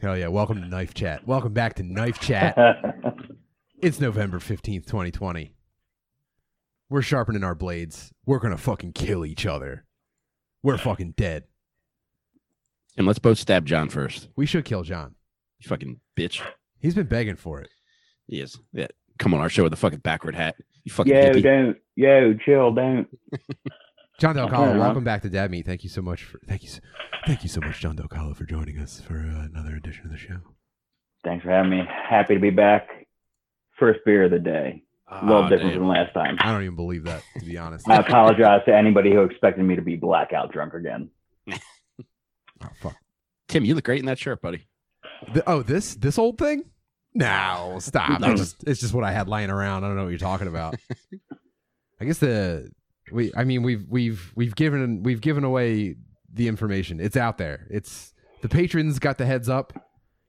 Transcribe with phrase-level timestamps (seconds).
[0.00, 0.28] Hell yeah.
[0.28, 1.26] Welcome to Knife Chat.
[1.26, 2.56] Welcome back to Knife Chat.
[3.82, 5.52] it's November 15th, 2020.
[6.88, 8.12] We're sharpening our blades.
[8.24, 9.84] We're going to fucking kill each other.
[10.62, 11.44] We're fucking dead.
[12.96, 14.28] And let's both stab John first.
[14.36, 15.16] We should kill John.
[15.58, 16.42] You fucking bitch.
[16.78, 17.68] He's been begging for it.
[18.28, 18.56] He is.
[18.72, 18.86] Yeah.
[19.18, 20.54] Come on our show with a fucking backward hat.
[20.84, 21.42] You fucking Yo, hippie.
[21.42, 21.76] don't.
[21.96, 23.08] Yo, chill, don't.
[24.18, 24.78] John Del Okay, Colo, huh?
[24.78, 25.64] welcome back to Dad Meat.
[25.64, 26.80] Thank you so much for thank you so,
[27.26, 30.10] thank you so much, John Del Colo, for joining us for uh, another edition of
[30.10, 30.38] the show.
[31.24, 31.82] Thanks for having me.
[32.08, 32.88] Happy to be back.
[33.78, 34.82] First beer of the day.
[35.10, 35.80] A little Ah, different damn.
[35.80, 36.36] than last time.
[36.40, 37.88] I don't even believe that, to be honest.
[37.88, 41.10] I apologize to anybody who expected me to be blackout drunk again.
[42.60, 42.96] Oh, fuck.
[43.46, 44.66] Tim, you look great in that shirt, buddy.
[45.32, 46.64] Th- oh, this this old thing?
[47.14, 48.18] No, stop.
[48.20, 48.26] No.
[48.32, 49.84] It's just, it's just what I had lying around.
[49.84, 50.74] I don't know what you're talking about.
[52.00, 52.68] I guess the
[53.10, 53.32] we.
[53.36, 55.96] I mean, we've we've we've given we've given away
[56.32, 57.00] the information.
[57.00, 57.66] It's out there.
[57.70, 58.12] It's
[58.42, 59.72] the patrons got the heads up.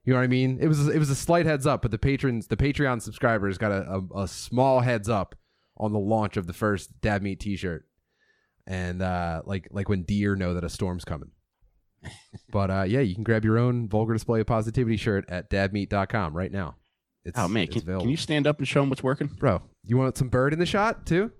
[0.06, 0.58] You know what I mean?
[0.62, 3.72] It was it was a slight heads up, but the patrons, the Patreon subscribers, got
[3.72, 5.36] a, a, a small heads up
[5.78, 7.86] on the launch of the first Dad Meat T-shirt,
[8.66, 11.32] and uh, like like when deer know that a storm's coming.
[12.52, 16.36] but uh, yeah, you can grab your own vulgar display of positivity shirt at dadmeat.com
[16.36, 16.76] right now.
[17.26, 19.28] It's, oh man, can, can you stand up and show them what's working?
[19.28, 19.62] bro?
[19.84, 21.32] You want some bird in the shot too?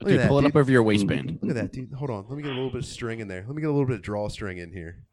[0.00, 0.52] Look Dude, at that, pull it dude.
[0.52, 1.38] up over your waistband.
[1.42, 1.92] Look at that, dude.
[1.92, 2.26] Hold on.
[2.28, 3.44] Let me get a little bit of string in there.
[3.46, 5.04] Let me get a little bit of drawstring in here.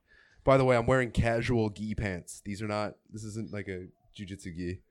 [0.44, 2.42] By the way, I'm wearing casual gi pants.
[2.46, 2.94] These are not.
[3.12, 4.82] This isn't like a jujitsu gi.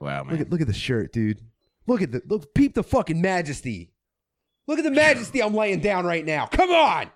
[0.00, 0.32] Wow, man.
[0.32, 1.40] Look at look at the shirt, dude.
[1.88, 2.54] Look at the look.
[2.54, 3.90] Peep the fucking majesty.
[4.68, 6.46] Look at the majesty I'm laying down right now.
[6.46, 7.10] Come on.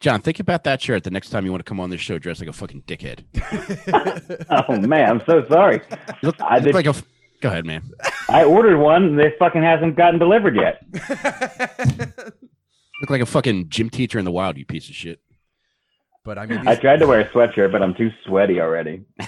[0.00, 2.18] John, think about that shirt the next time you want to come on this show
[2.18, 3.24] dressed like a fucking dickhead.
[4.50, 5.80] Oh man, I'm so sorry.
[6.22, 6.94] You look, I you look did- like a.
[7.42, 7.90] f- Go ahead, man.
[8.28, 10.82] I ordered one and they fucking hasn't gotten delivered yet.
[13.00, 15.20] Look like a fucking gym teacher in the wild, you piece of shit.
[16.24, 19.02] but I mean, I tried to wear a sweatshirt, but I'm too sweaty already.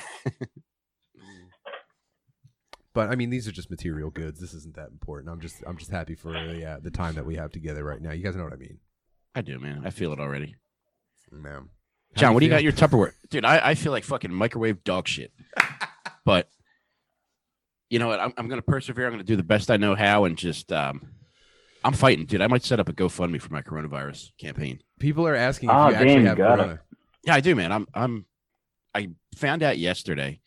[2.95, 4.41] but I mean, these are just material goods.
[4.41, 5.33] This isn't that important.
[5.33, 8.01] I'm just I'm just happy for the uh, the time that we have together right
[8.01, 8.13] now.
[8.13, 8.79] You guys know what I mean,
[9.35, 9.83] I do, man.
[9.85, 10.55] I feel it already.
[11.33, 11.71] man.
[12.15, 12.59] John, what do you feel?
[12.59, 13.13] got in your Tupperware?
[13.29, 15.33] Dude, I, I feel like fucking microwave dog shit.
[16.25, 16.49] but
[17.91, 18.21] you know what?
[18.21, 19.07] I'm, I'm going to persevere.
[19.07, 21.09] I'm going to do the best I know how and just, um,
[21.85, 22.41] I'm fighting, dude.
[22.41, 24.81] I might set up a GoFundMe for my coronavirus campaign.
[24.99, 26.79] People are asking if Oh, you damn, you have got it.
[27.25, 27.73] Yeah, I do, man.
[27.73, 28.27] I'm, I'm,
[28.95, 30.41] I found out yesterday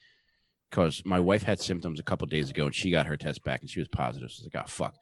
[0.70, 3.62] because my wife had symptoms a couple days ago and she got her test back
[3.62, 4.31] and she was positive.
[4.31, 4.96] So I was like, oh, fuck.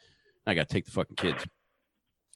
[0.46, 1.44] I got to take the fucking kids.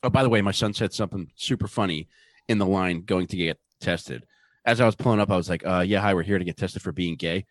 [0.02, 2.08] Oh, by the way, my son said something super funny
[2.48, 4.26] in the line going to get tested.
[4.66, 6.58] As I was pulling up, I was like, uh, yeah, hi, we're here to get
[6.58, 7.46] tested for being gay.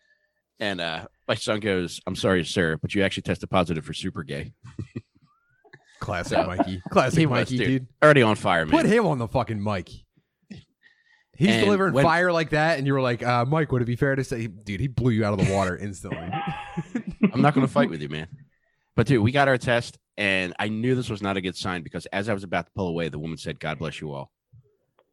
[0.59, 4.23] And uh, my son goes, I'm sorry, sir, but you actually tested positive for super
[4.23, 4.51] gay.
[5.99, 6.81] Classic So- Mikey.
[6.89, 7.67] Classic was, Mikey, dude.
[7.67, 7.87] dude.
[8.03, 8.71] Already on fire, man.
[8.81, 9.89] Put him on the fucking mic.
[11.37, 13.85] He's And delivering when- fire like that, and you were like, uh, Mike, would it
[13.85, 16.17] be fair to say, dude, he blew you out of the water instantly.
[17.33, 18.27] I'm not going to fight with you, man.
[18.95, 21.83] But dude, we got our test, and I knew this was not a good sign
[21.83, 24.31] because as I was about to pull away, the woman said, "God bless you all."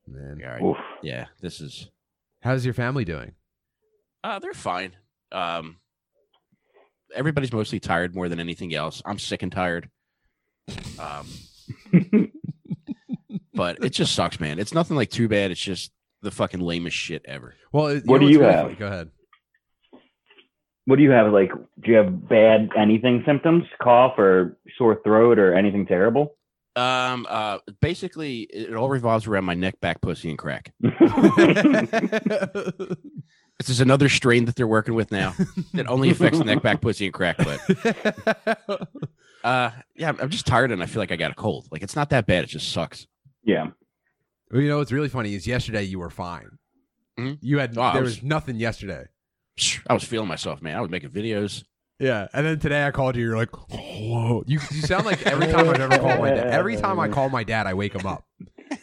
[0.09, 0.83] Man, All right.
[1.03, 1.89] Yeah, this is.
[2.41, 3.35] how's your family doing?
[4.25, 4.97] Uh, they're fine.
[5.31, 5.77] Um,
[7.17, 9.03] everybody's mostly tired more than anything else.
[9.05, 9.91] I'm sick and tired.
[10.99, 11.27] Um,
[13.55, 14.59] but it just sucks, man.
[14.59, 15.51] It's nothing like too bad.
[15.51, 15.91] It's just
[16.23, 17.55] the fucking lamest shit ever.
[17.73, 18.65] Well, it- What know do you really have?
[18.67, 18.75] funny?
[18.77, 19.11] Go ahead.
[20.85, 21.33] What do you have?
[21.33, 23.65] Like, do you have bad anything symptoms?
[23.83, 26.37] Cough or sore throat or anything terrible?
[26.77, 30.73] Um, uh, basically, it all revolves around my neck, back, pussy, and crack.
[33.59, 35.35] This is another strain that they're working with now
[35.75, 37.37] that only affects neck, back, pussy, and crack.
[37.39, 37.61] But
[39.45, 41.69] uh, yeah, I'm- I'm just tired and I feel like I got a cold.
[41.71, 42.45] Like it's not that bad.
[42.45, 43.07] It just sucks.
[43.45, 43.69] yeah.
[44.51, 46.59] Well, you know what's really funny is yesterday you were fine.
[47.19, 47.39] Mhm.
[47.41, 49.07] You had Oh, there was- was nothing yesterday.
[49.89, 50.77] I was feeling myself, man.
[50.77, 51.65] I was making videos.
[51.99, 53.23] Yeah, and then today I called you.
[53.25, 56.49] You're like, "Whoa!" You you sound like every time I've ever called my dad.
[56.49, 58.27] Every time I call my dad, I wake him up,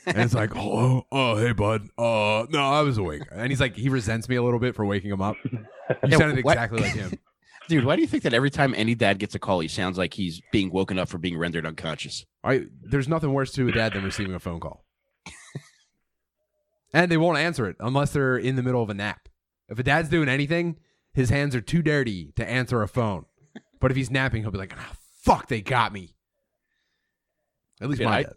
[0.06, 1.84] and it's like, "Oh, oh, hey, bud.
[1.98, 4.86] Uh, no, I was awake." And he's like, he resents me a little bit for
[4.86, 5.36] waking him up.
[5.46, 5.66] You
[6.08, 7.18] Yeah, sounded what- exactly like him.
[7.70, 9.98] Dude, why do you think that every time any dad gets a call, he sounds
[9.98, 12.26] like he's being woken up for being rendered unconscious?
[12.44, 14.84] I there's nothing worse to a dad than receiving a phone call,
[16.94, 19.30] and they won't answer it unless they're in the middle of a nap.
[19.70, 20.78] If a dad's doing anything,
[21.14, 23.26] his hands are too dirty to answer a phone.
[23.80, 26.16] But if he's napping, he'll be like, ah, "Fuck, they got me."
[27.82, 28.34] At least Yeah, my I- dad.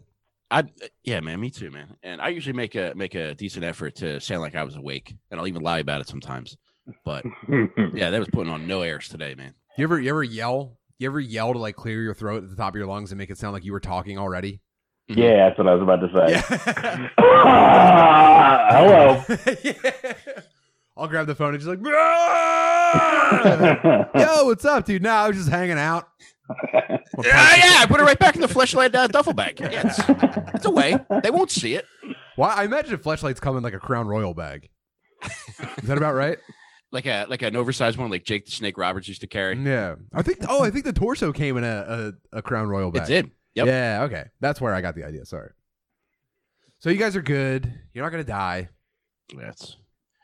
[0.49, 0.63] I
[1.03, 1.95] yeah, man, me too, man.
[2.03, 5.15] And I usually make a make a decent effort to sound like I was awake,
[5.29, 6.57] and I'll even lie about it sometimes.
[7.03, 7.25] But
[7.93, 9.53] yeah, that was putting on no airs today, man.
[9.77, 10.77] You ever you ever yell?
[10.99, 13.19] You ever yell to like clear your throat at the top of your lungs and
[13.19, 14.61] make it sound like you were talking already?
[15.09, 16.31] yeah, that's what I was about to say.
[16.33, 17.09] Yeah.
[17.19, 19.23] Ah, hello.
[19.63, 20.13] yeah.
[20.97, 21.79] I'll grab the phone and just like,
[24.15, 25.03] yo, what's up, dude?
[25.03, 26.09] Nah, I was just hanging out.
[27.23, 29.59] Yeah, yeah, I put it right back in the flashlight uh, duffel bag.
[29.59, 29.99] Yeah, it's,
[30.55, 30.97] it's away.
[31.23, 31.85] They won't see it.
[32.35, 32.53] Why?
[32.53, 34.69] I imagine flashlights come in like a Crown Royal bag.
[35.23, 36.37] Is that about right?
[36.89, 39.57] Like a like an oversized one, like Jake the Snake Roberts used to carry.
[39.57, 40.37] Yeah, I think.
[40.47, 43.03] Oh, I think the torso came in a a, a Crown Royal bag.
[43.03, 43.31] It did.
[43.55, 43.67] Yep.
[43.67, 44.03] Yeah.
[44.03, 45.25] Okay, that's where I got the idea.
[45.25, 45.49] Sorry.
[46.79, 47.69] So you guys are good.
[47.93, 48.69] You're not gonna die.
[49.37, 49.75] That's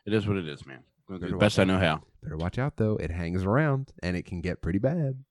[0.06, 0.78] it is what it is, man.
[0.78, 2.02] I'm gonna do Better the best I know how.
[2.24, 2.96] Better watch out though.
[2.96, 5.22] It hangs around and it can get pretty bad.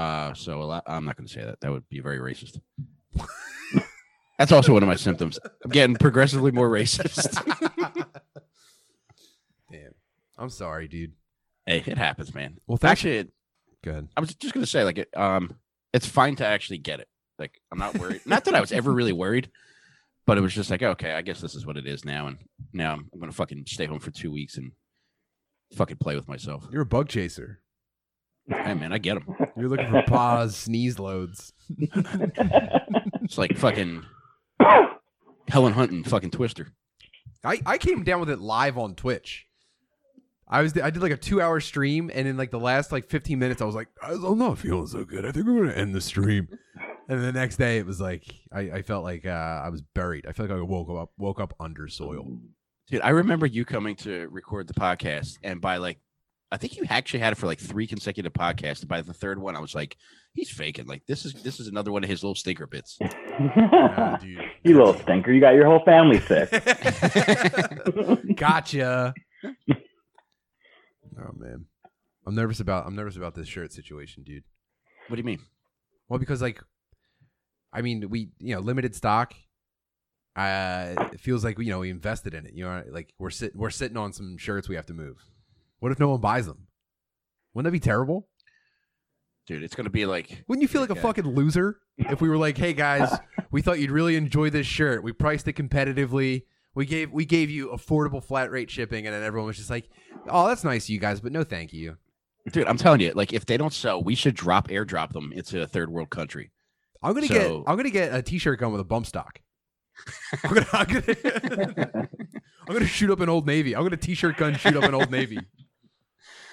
[0.00, 1.60] Uh, so a lot, I'm not going to say that.
[1.60, 2.58] That would be very racist.
[4.38, 5.38] That's also one of my symptoms.
[5.62, 7.34] I'm getting progressively more racist.
[9.70, 9.94] Damn.
[10.38, 11.12] I'm sorry, dude.
[11.66, 12.56] hey, it happens, man.
[12.66, 13.32] Well, Actually, it,
[13.84, 14.08] Go ahead.
[14.16, 15.54] I was just going to say, like, it, um,
[15.92, 17.08] it's fine to actually get it.
[17.38, 18.22] Like, I'm not worried.
[18.24, 19.50] not that I was ever really worried,
[20.26, 22.38] but it was just like, okay, I guess this is what it is now, and
[22.72, 24.72] now I'm, I'm going to fucking stay home for two weeks and
[25.74, 26.66] fucking play with myself.
[26.72, 27.60] You're a bug chaser.
[28.50, 29.36] Hey, man, I get them.
[29.56, 31.52] You're looking for paws sneeze loads.
[33.22, 34.04] It's like fucking
[35.46, 36.72] Helen Hunt and fucking Twister.
[37.44, 39.46] I, I came down with it live on Twitch.
[40.48, 43.08] I was I did like a two hour stream, and in like the last like
[43.08, 45.24] 15 minutes, I was like, I'm not feeling so good.
[45.24, 46.48] I think I'm gonna end the stream.
[47.08, 49.30] And the next day, it was like I, I felt like uh,
[49.64, 50.26] I was buried.
[50.26, 52.26] I felt like I woke up woke up under soil.
[52.88, 56.00] Dude, I remember you coming to record the podcast, and by like,
[56.52, 58.80] I think you actually had it for like three consecutive podcasts.
[58.80, 59.96] And by the third one, I was like,
[60.34, 60.86] he's faking.
[60.86, 62.98] Like this is this is another one of his little stinker bits.
[63.40, 64.18] Yeah,
[64.62, 65.32] you little stinker.
[65.32, 66.50] You got your whole family sick.
[68.36, 69.14] gotcha.
[71.18, 71.64] Oh man,
[72.26, 74.44] I'm nervous about I'm nervous about this shirt situation, dude.
[75.08, 75.40] What do you mean?
[76.10, 76.62] Well, because like,
[77.72, 79.32] I mean, we you know limited stock.
[80.36, 82.52] Uh, it feels like you know we invested in it.
[82.52, 85.16] You know, like we're sitting we're sitting on some shirts we have to move.
[85.80, 86.66] What if no one buys them?
[87.54, 88.28] Wouldn't that be terrible?
[89.46, 91.00] Dude, it's gonna be like Wouldn't you feel like a Okay.
[91.02, 93.10] fucking loser if we were like, "Hey guys,
[93.50, 95.02] we thought you'd really enjoy this shirt.
[95.02, 96.44] We priced it competitively.
[96.74, 99.88] We gave we gave you affordable flat rate shipping," and then everyone was just like,
[100.28, 101.96] "Oh, that's nice of you guys, but no, thank you."
[102.52, 105.60] dude, I'm telling you, like if they don't sell, we should drop airdrop them into
[105.62, 106.50] a third world country.
[107.02, 109.40] I'm gonna So- get I'm gonna get a t-shirt gun with a bump stock.
[110.44, 112.08] I'm gonna I'm gonna,
[112.68, 113.74] I'm gonna shoot up an old navy.
[113.74, 115.38] I'm gonna t-shirt gun shoot up an old navy.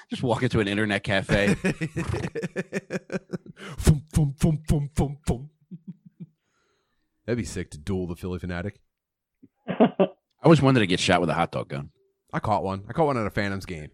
[0.10, 1.56] Just walk into an internet cafe.
[3.78, 5.50] Fum, fum, fum, fum, fum, fum.
[7.26, 8.74] That'd be sick to duel the Phillie Phanatic.
[9.68, 10.08] I
[10.44, 11.90] always wanted to get shot with a hot dog gun
[12.32, 12.84] I caught one.
[12.88, 13.90] I caught one at a Phantoms game.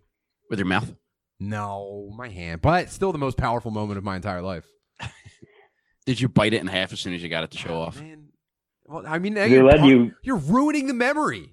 [0.49, 0.93] with your mouth.
[1.39, 4.65] No, my hand, but still the most powerful moment of my entire life.
[6.05, 7.85] Did you bite it in half as soon as you got it to show ah,
[7.87, 7.99] off?
[7.99, 8.29] Man,
[8.85, 10.11] well, I mean, they you're, let pu- you?
[10.23, 11.52] you're ruining the memory.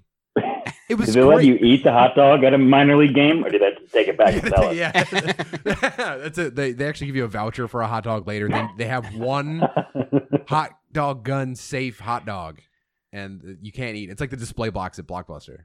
[0.89, 3.45] It was Did they let you eat the hot dog at a minor league game,
[3.45, 4.75] or did they take it back and sell it?
[4.77, 4.91] yeah,
[6.17, 6.55] that's it.
[6.55, 8.49] They they actually give you a voucher for a hot dog later.
[8.49, 9.59] They they have one
[10.47, 12.59] hot dog gun safe hot dog,
[13.13, 14.09] and you can't eat.
[14.09, 15.59] It's like the display box at Blockbuster.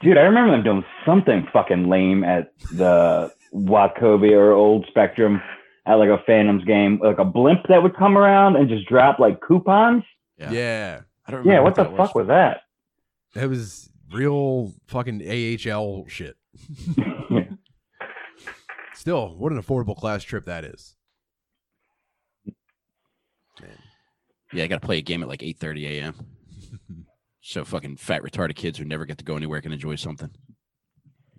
[0.00, 5.40] Dude, I remember them doing something fucking lame at the Wachovia or Old Spectrum
[5.86, 9.18] at like a Phantoms game, like a blimp that would come around and just drop
[9.18, 10.04] like coupons.
[10.38, 10.50] Yeah.
[10.50, 12.62] Yeah, I don't Yeah, what the that fuck was that?
[13.34, 16.36] it was real fucking AHL shit.
[18.94, 20.96] Still, what an affordable class trip that is.
[23.60, 23.70] Man.
[24.52, 26.14] Yeah, I got to play a game at like 8:30 a.m.
[27.40, 30.30] so fucking fat retarded kids who never get to go anywhere can enjoy something.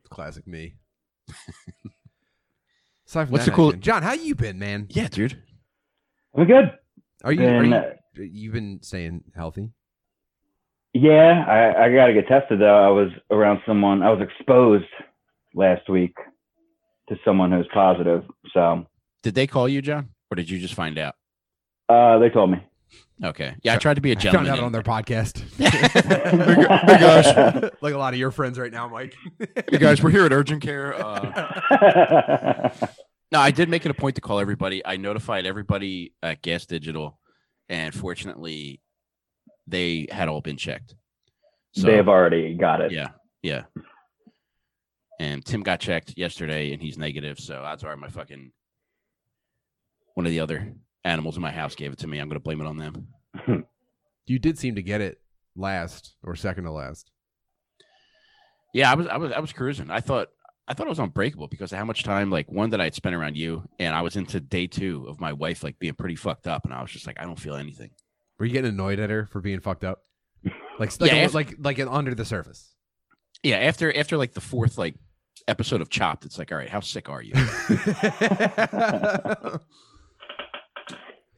[0.09, 0.75] Classic me.
[3.07, 3.81] Aside from What's that, the cool- how you been?
[3.81, 4.03] John?
[4.03, 4.87] How you been, man?
[4.89, 5.41] Yeah, dude.
[6.35, 6.71] I'm good.
[7.23, 7.45] Are you?
[7.45, 9.69] Are Been, you uh, you've been staying healthy?
[10.93, 12.83] Yeah, I, I got to get tested though.
[12.83, 14.01] I was around someone.
[14.03, 14.85] I was exposed
[15.53, 16.15] last week
[17.09, 18.23] to someone who's positive.
[18.53, 18.85] So
[19.23, 21.15] Did they call you, John, or did you just find out?
[21.89, 22.57] uh, they told me.
[23.23, 23.55] Okay.
[23.63, 24.51] Yeah, I tried to be a I found gentleman.
[24.53, 25.43] out on their podcast.
[26.91, 27.71] Hey, guys.
[27.81, 29.15] like a lot of your friends right now, Mike.
[29.39, 30.93] Hey guys, we're here at Urgent Care.
[30.95, 32.69] Uh,
[33.31, 34.85] no, I did make it a point to call everybody.
[34.85, 37.19] I notified everybody at Gas Digital,
[37.69, 38.81] and fortunately,
[39.67, 40.95] they had all been checked.
[41.73, 42.91] So they have already got it.
[42.91, 43.09] yeah,
[43.41, 43.63] yeah.
[45.19, 47.39] And Tim got checked yesterday, and he's negative.
[47.39, 48.51] So odds are my fucking
[50.15, 52.19] one of the other animals in my house gave it to me.
[52.19, 53.07] I'm going to blame it on them.
[54.25, 55.21] you did seem to get it
[55.55, 57.11] last or second to last.
[58.73, 59.91] Yeah, I was, I was, I was cruising.
[59.91, 60.29] I thought,
[60.67, 63.15] I thought it was unbreakable because of how much time, like one that I'd spent
[63.15, 66.47] around you, and I was into day two of my wife like being pretty fucked
[66.47, 67.91] up, and I was just like, I don't feel anything.
[68.41, 70.01] Were you getting annoyed at her for being fucked up?
[70.79, 72.73] Like, like, Yeah, a- if- like, like under the surface.
[73.43, 74.95] Yeah, after after like the fourth like
[75.47, 77.33] episode of Chopped, it's like, all right, how sick are you?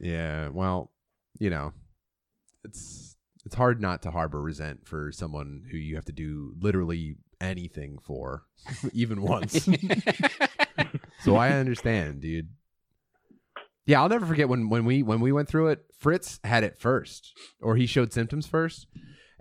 [0.00, 0.92] yeah, well,
[1.38, 1.74] you know,
[2.64, 7.16] it's it's hard not to harbor resent for someone who you have to do literally
[7.38, 8.44] anything for,
[8.94, 9.62] even once.
[11.20, 12.48] so I understand, dude.
[13.86, 15.84] Yeah, I'll never forget when when we when we went through it.
[15.98, 18.86] Fritz had it first, or he showed symptoms first.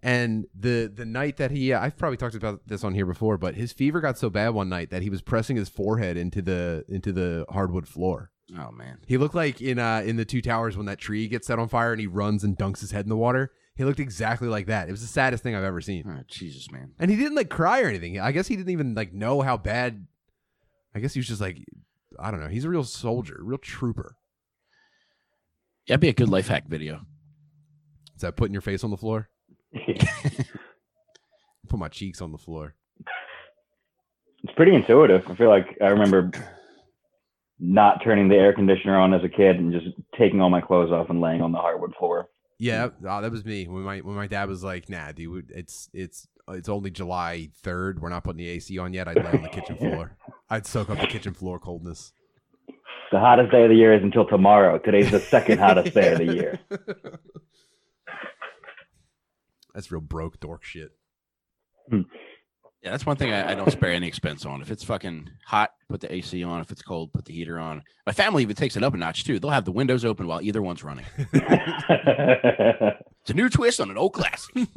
[0.01, 3.55] And the the night that he, I've probably talked about this on here before, but
[3.55, 6.83] his fever got so bad one night that he was pressing his forehead into the
[6.89, 8.31] into the hardwood floor.
[8.59, 8.99] oh man.
[9.07, 11.69] He looked like in uh in the two towers when that tree gets set on
[11.69, 13.51] fire and he runs and dunks his head in the water.
[13.75, 14.89] He looked exactly like that.
[14.89, 16.03] It was the saddest thing I've ever seen.
[16.07, 16.91] Oh, Jesus, man.
[16.99, 18.19] And he didn't like cry or anything.
[18.19, 20.05] I guess he didn't even like know how bad.
[20.93, 21.57] I guess he was just like,
[22.19, 22.49] I don't know.
[22.49, 24.17] He's a real soldier, real trooper.
[25.87, 27.01] That'd be a good life hack video.
[28.15, 29.29] Is that putting your face on the floor?
[31.67, 32.75] Put my cheeks on the floor.
[34.43, 35.23] it's pretty intuitive.
[35.27, 36.31] I feel like I remember
[37.59, 39.87] not turning the air conditioner on as a kid and just
[40.17, 42.29] taking all my clothes off and laying on the hardwood floor.
[42.59, 45.89] Yeah, oh, that was me when my when my dad was like, "Nah, dude, it's
[45.93, 48.01] it's it's only July third.
[48.01, 50.17] We're not putting the AC on yet." I'd lay on the kitchen floor.
[50.49, 52.13] I'd soak up the kitchen floor coldness.
[53.13, 54.79] The hottest day of the year is until tomorrow.
[54.79, 56.59] Today's the second hottest day of the year.
[59.75, 60.89] That's real broke dork shit.
[61.91, 62.01] Hmm.
[62.81, 64.63] Yeah, that's one thing I, I don't spare any expense on.
[64.63, 66.61] If it's fucking hot, put the AC on.
[66.61, 67.83] If it's cold, put the heater on.
[68.07, 69.37] My family even takes it up a notch too.
[69.37, 71.05] They'll have the windows open while either one's running.
[73.23, 74.53] It's a new twist on an old classic.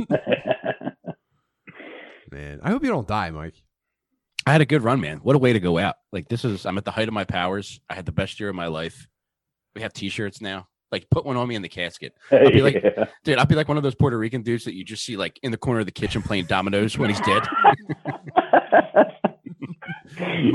[2.30, 3.60] Man, I hope you don't die, Mike.
[4.46, 5.18] I had a good run, man.
[5.18, 5.96] What a way to go out.
[6.12, 7.80] Like this is I'm at the height of my powers.
[7.90, 9.08] I had the best year of my life.
[9.74, 10.68] We have t-shirts now.
[10.92, 12.12] Like put one on me in the casket.
[12.30, 13.06] be like- Yeah.
[13.24, 15.40] Dude, I'll be like one of those Puerto Rican dudes that you just see like
[15.42, 17.42] in the corner of the kitchen playing dominoes when he's dead.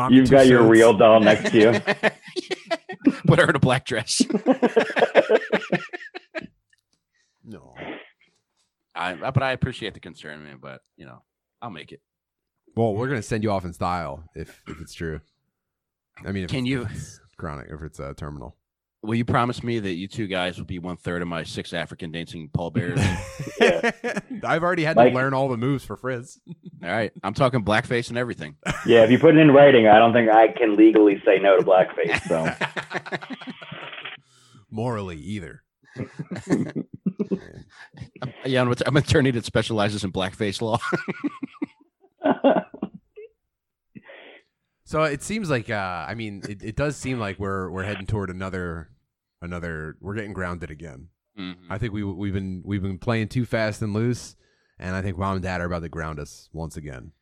[0.09, 0.69] You've got your two-cents.
[0.71, 1.71] real doll next to you.
[3.27, 4.21] Put her in a black dress.
[7.43, 7.73] No.
[8.93, 10.59] I, but I appreciate the concern, man.
[10.61, 11.23] But you know,
[11.61, 11.99] I'll make it.
[12.75, 15.19] Well, we're gonna send you off in style if if it's true.
[16.25, 18.55] I mean, if Can it's, you- if it's chronic if it's uh, terminal?
[19.03, 21.73] Will you promise me that you two guys will be one third of my six
[21.73, 22.99] African dancing pallbearers?
[24.43, 26.39] I've already had Mike- to learn all the moves for Fritz.
[26.83, 28.57] All right, I'm talking blackface and everything.
[28.85, 31.57] Yeah, if you put it in writing, I don't think I can legally say no
[31.57, 32.21] to blackface.
[32.27, 32.47] So
[34.69, 35.63] Morally, either.
[38.45, 40.77] yeah, I'm, I'm an attorney that specializes in blackface law.
[44.91, 48.05] So it seems like uh I mean it, it does seem like we're we're heading
[48.05, 48.89] toward another
[49.41, 51.07] another we're getting grounded again.
[51.69, 54.35] I think we we've been we've been playing too fast and loose
[54.77, 57.13] and I think mom and dad are about to ground us once again.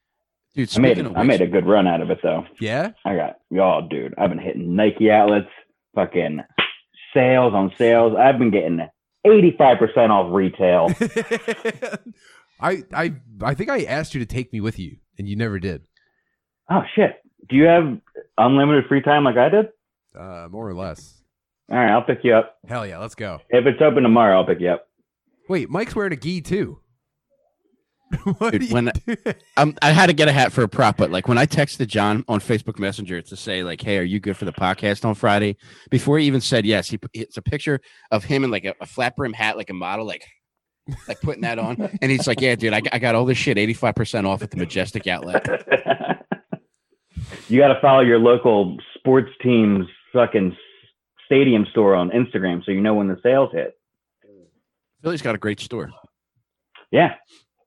[0.55, 2.43] Dude, I made speaking I made a good run out of it though.
[2.59, 2.93] Yeah?
[3.05, 4.15] I got y'all, dude.
[4.17, 5.51] I've been hitting Nike outlets,
[5.93, 6.39] fucking
[7.13, 8.15] sales on sales.
[8.17, 8.79] I've been getting
[9.25, 10.87] eighty five percent off retail.
[12.59, 15.59] I I I think I asked you to take me with you and you never
[15.59, 15.83] did.
[16.71, 17.21] Oh shit!
[17.49, 17.97] Do you have
[18.37, 19.69] unlimited free time like I did?
[20.17, 21.21] Uh more or less.
[21.71, 22.57] All right, I'll pick you up.
[22.67, 23.39] Hell yeah, let's go.
[23.49, 24.87] If it's open tomorrow, I'll pick you up.
[25.47, 26.79] Wait, Mike's wearing a gi too.
[28.39, 29.17] what Dude, when- doing?
[29.57, 31.85] um, I had to get a hat for a prop, but like when I texted
[31.87, 35.13] John on Facebook Messenger to say like, "Hey, are you good for the podcast on
[35.13, 35.57] Friday?"
[35.91, 37.79] Before he even said yes, he put, it's a picture
[38.11, 40.23] of him in like a, a flat brim hat, like a model, like
[41.07, 43.59] like putting that on, and he's like, "Yeah, dude, I, I got all this shit
[43.59, 45.47] eighty five percent off at the Majestic Outlet."
[47.47, 50.55] you got to follow your local sports team's fucking
[51.25, 53.75] stadium store on Instagram so you know when the sales hit.
[55.01, 55.91] Philly's got a great store.
[56.91, 57.15] Yeah.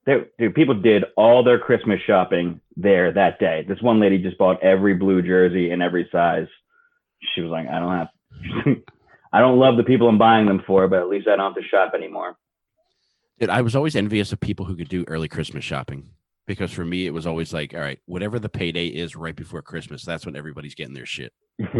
[0.04, 3.64] They, dude, people did all their Christmas shopping there that day.
[3.66, 6.48] This one lady just bought every blue jersey in every size.
[7.34, 8.76] She was like, I don't have,
[9.32, 11.62] I don't love the people I'm buying them for, but at least I don't have
[11.62, 12.36] to shop anymore.
[13.38, 16.10] Dude, I was always envious of people who could do early Christmas shopping
[16.46, 19.62] because for me it was always like, all right, whatever the payday is right before
[19.62, 21.32] Christmas, that's when everybody's getting their shit.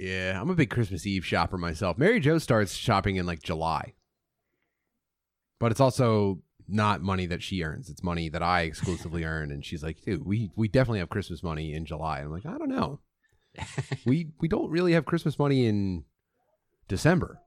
[0.00, 1.98] Yeah, I'm a big Christmas Eve shopper myself.
[1.98, 3.92] Mary Jo starts shopping in like July.
[5.58, 7.90] But it's also not money that she earns.
[7.90, 9.50] It's money that I exclusively earn.
[9.50, 12.18] And she's like, dude, we, we definitely have Christmas money in July.
[12.18, 13.00] And I'm like, I don't know.
[14.06, 16.04] we we don't really have Christmas money in
[16.88, 17.40] December.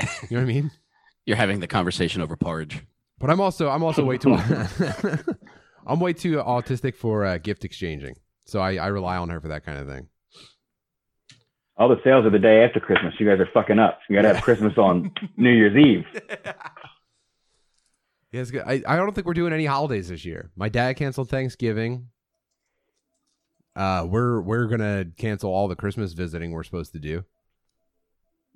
[0.00, 0.70] You know what I mean?
[1.26, 2.86] You're having the conversation over porridge.
[3.18, 4.36] But I'm also I'm also way too
[5.86, 8.14] I'm way too autistic for uh, gift exchanging.
[8.44, 10.08] So I, I rely on her for that kind of thing.
[11.76, 13.14] all the sales are the day after Christmas.
[13.18, 14.00] You guys are fucking up.
[14.08, 16.04] You got to have Christmas on New Year's Eve.
[18.30, 18.62] Yeah, it's good.
[18.66, 20.50] I, I don't think we're doing any holidays this year.
[20.54, 22.08] My dad canceled Thanksgiving.
[23.74, 27.24] Uh, we're we're gonna cancel all the Christmas visiting we're supposed to do.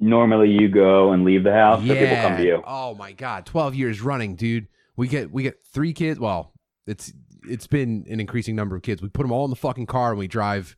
[0.03, 2.61] Normally, you go and leave the house, so people come to you.
[2.67, 4.67] Oh my god, twelve years running, dude.
[4.97, 6.19] We get we get three kids.
[6.19, 6.53] Well,
[6.89, 7.13] it's
[7.49, 9.01] it's been an increasing number of kids.
[9.01, 10.77] We put them all in the fucking car and we drive.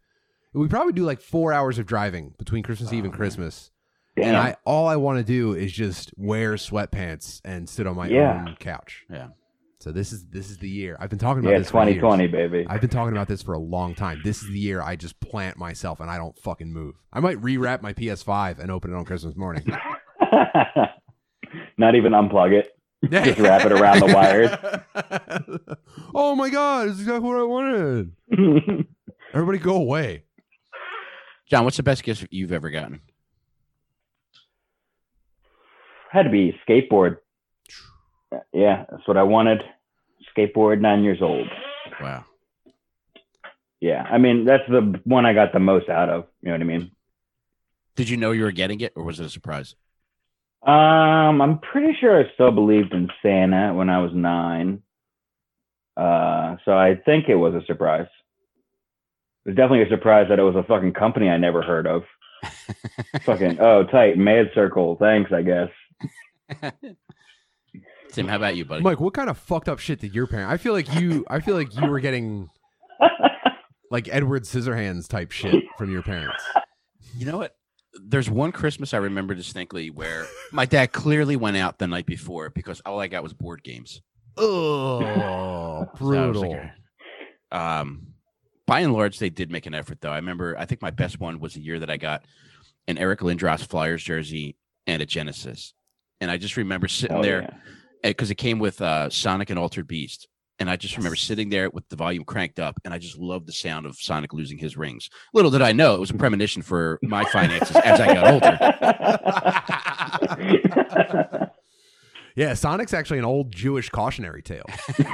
[0.53, 3.71] We probably do like four hours of driving between Christmas Eve and oh, Christmas.
[4.15, 4.27] Damn.
[4.27, 8.09] And I all I want to do is just wear sweatpants and sit on my
[8.09, 8.45] Yeah.
[8.47, 9.05] own couch.
[9.11, 9.29] Yeah.
[9.85, 10.97] So this is this is the year.
[10.99, 11.97] I've been talking about yeah, this for years.
[11.97, 12.67] 2020, baby.
[12.71, 14.23] I've been talking about this for a long time.
[14.25, 16.95] This is the year I just plant myself and I don't fucking move.
[17.13, 19.63] I might rewrap my PS5 and open it on Christmas morning.
[21.77, 22.69] Not even unplug it.
[23.11, 25.77] Just wrap it around the wires.
[26.15, 28.13] oh my god, this is exactly what I wanted.
[29.35, 30.23] Everybody go away.
[31.51, 33.03] John, what's the best gift you've ever gotten?
[36.11, 37.19] Had to be skateboard.
[38.55, 39.63] Yeah, that's what I wanted.
[40.37, 41.49] Skateboard, nine years old.
[42.01, 42.25] Wow.
[43.81, 46.25] Yeah, I mean that's the one I got the most out of.
[46.43, 46.91] You know what I mean?
[47.97, 49.77] Did you know you were getting it, or was it a surprise?
[50.67, 54.83] Um, I'm pretty sure I still believed in Santa when I was nine.
[55.97, 58.07] Uh, so I think it was a surprise.
[59.45, 62.05] It was definitely a surprise that it was a fucking company I never heard of.
[63.23, 64.97] fucking oh tight mad circle.
[64.99, 65.69] Thanks, I guess.
[68.15, 68.83] Tim, how about you, buddy?
[68.83, 70.53] Mike, what kind of fucked up shit did your parents?
[70.53, 72.49] I feel like you I feel like you were getting
[73.91, 76.43] like Edward Scissorhands type shit from your parents.
[77.17, 77.57] You know what?
[78.05, 82.51] There's one Christmas I remember distinctly where my dad clearly went out the night before
[82.51, 84.01] because all I got was board games.
[84.37, 85.01] Oh,
[85.99, 86.51] So I was brutal.
[86.51, 86.71] like,
[87.53, 88.09] um,
[88.67, 90.11] by and large, they did make an effort, though.
[90.11, 92.25] I remember, I think my best one was the year that I got
[92.89, 94.57] an Eric Lindros Flyers jersey
[94.89, 95.73] and a Genesis,
[96.21, 97.59] and I just remember sitting Hell there yeah.
[98.05, 101.71] Because it came with uh, Sonic and Altered Beast, and I just remember sitting there
[101.71, 104.77] with the volume cranked up, and I just loved the sound of Sonic losing his
[104.77, 105.09] rings.
[105.33, 108.59] Little did I know it was a premonition for my finances as I got older.
[112.37, 114.65] Yeah, Sonic's actually an old Jewish cautionary tale.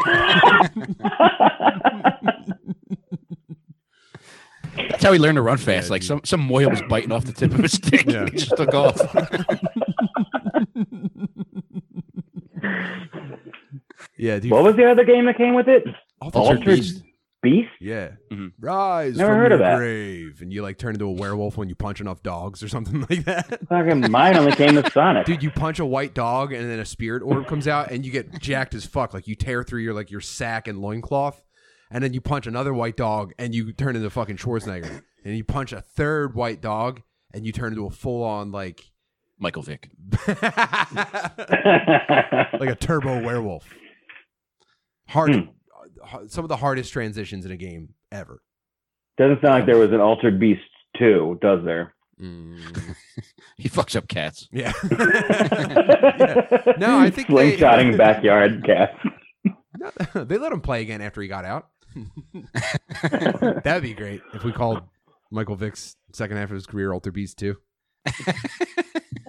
[4.88, 5.88] That's how he learned to run fast.
[5.88, 8.07] Yeah, like some some mohel was biting off the tip of his stick.
[8.07, 8.24] Yeah.
[8.24, 8.98] he just took off.
[14.16, 14.50] Yeah, dude.
[14.50, 15.84] what was the other game that came with it?
[16.20, 17.02] Altered Altered Beast.
[17.42, 17.70] Beast.
[17.80, 18.10] Yeah.
[18.30, 18.52] Mhm.
[18.60, 19.76] Rise Never from heard your of that.
[19.78, 20.42] grave.
[20.42, 23.24] And you like turn into a werewolf when you punch enough dogs or something like
[23.24, 23.66] that.
[23.68, 25.24] Fucking mine only came with Sonic.
[25.24, 28.12] Dude, you punch a white dog and then a spirit orb comes out and you
[28.12, 29.14] get jacked as fuck.
[29.14, 31.42] Like you tear through your like your sack and loincloth.
[31.90, 35.02] And then you punch another white dog and you turn into a fucking Schwarzenegger.
[35.24, 37.00] And you punch a third white dog
[37.32, 38.84] and you turn into a full on like
[39.40, 39.88] Michael Vick.
[40.29, 40.38] like
[42.68, 43.68] a turbo werewolf.
[45.09, 45.40] Hard Hmm.
[46.12, 48.42] uh, some of the hardest transitions in a game ever.
[49.18, 50.61] Doesn't sound like there was an Altered Beast
[50.98, 51.94] 2, does there?
[52.20, 52.94] Mm,
[53.57, 54.48] He fucks up cats.
[54.53, 54.72] yeah.
[54.90, 56.74] Yeah.
[56.79, 58.96] No, I think they- slingshotting backyard cats.
[60.14, 61.68] No, they let him play again after he got out.
[63.64, 64.83] That'd be great if we called
[65.31, 67.57] Michael Vick's second half of his career Alter Beast 2.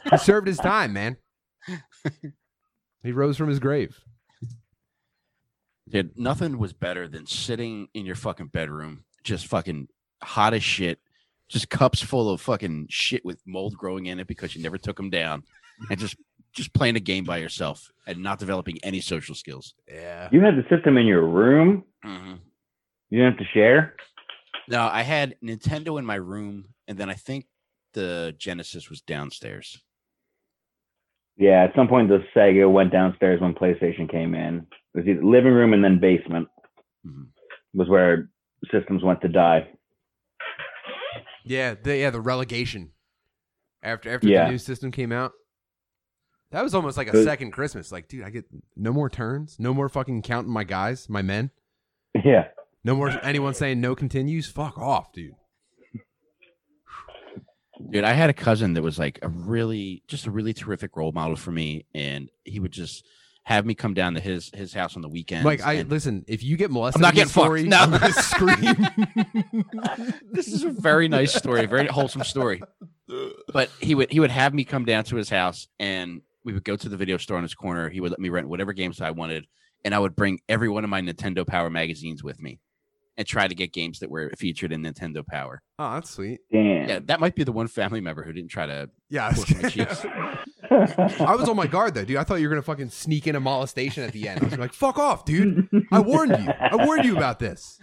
[0.09, 1.17] He served his time, man.
[3.03, 3.99] He rose from his grave.
[5.89, 9.87] Dude, nothing was better than sitting in your fucking bedroom, just fucking
[10.23, 10.99] hot as shit,
[11.49, 14.95] just cups full of fucking shit with mold growing in it because you never took
[14.97, 15.43] them down,
[15.89, 16.15] and just
[16.53, 19.73] just playing a game by yourself and not developing any social skills.
[19.87, 20.27] Yeah.
[20.33, 21.85] You had the system in your room.
[22.03, 22.39] Mhm.
[23.09, 23.95] You didn't have to share.
[24.67, 27.47] No, I had Nintendo in my room, and then I think
[27.93, 29.81] the Genesis was downstairs.
[31.41, 34.67] Yeah, at some point the Sega went downstairs when PlayStation came in.
[34.93, 36.47] It was either living room and then basement
[37.05, 37.29] Mhm.
[37.73, 38.29] was where
[38.71, 39.67] systems went to die.
[41.43, 42.91] Yeah, the yeah, the relegation.
[43.81, 44.45] After after Yeah.
[44.45, 45.31] the new system came out.
[46.51, 47.91] That was almost like a second Christmas.
[47.91, 51.49] Like, dude, I get no more turns, no more fucking counting my guys, my men.
[52.25, 52.49] Yeah.
[52.83, 54.51] No more anyone saying no continues.
[54.51, 55.33] Fuck off, dude.
[57.91, 61.11] Dude, I had a cousin that was like a really, just a really terrific role
[61.11, 63.05] model for me, and he would just
[63.43, 65.43] have me come down to his his house on the weekend.
[65.43, 66.23] Like I listen.
[66.27, 67.45] If you get molested, I'm not getting fucked.
[67.45, 67.77] story, No.
[67.79, 68.87] I'm scream.
[70.31, 72.61] this is a very nice story, a very wholesome story.
[73.51, 76.63] But he would he would have me come down to his house, and we would
[76.63, 77.89] go to the video store on his corner.
[77.89, 79.47] He would let me rent whatever games I wanted,
[79.83, 82.59] and I would bring every one of my Nintendo Power magazines with me.
[83.17, 85.61] And try to get games that were featured in Nintendo Power.
[85.77, 86.39] Oh, that's sweet.
[86.51, 86.87] Damn.
[86.89, 88.89] Yeah, that might be the one family member who didn't try to.
[89.09, 90.05] Yeah, I was, Push my cheeks.
[90.71, 92.17] I was on my guard though, dude.
[92.17, 94.41] I thought you were gonna fucking sneak in a molestation at the end.
[94.41, 95.67] I was like, "Fuck off, dude!
[95.91, 96.47] I warned you.
[96.49, 97.79] I warned you about this."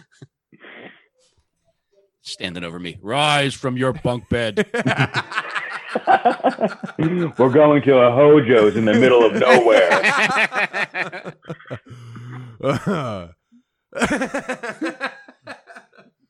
[2.23, 4.67] Standing over me, rise from your bunk bed.
[6.99, 11.33] We're going to a Hojo's in the middle of nowhere.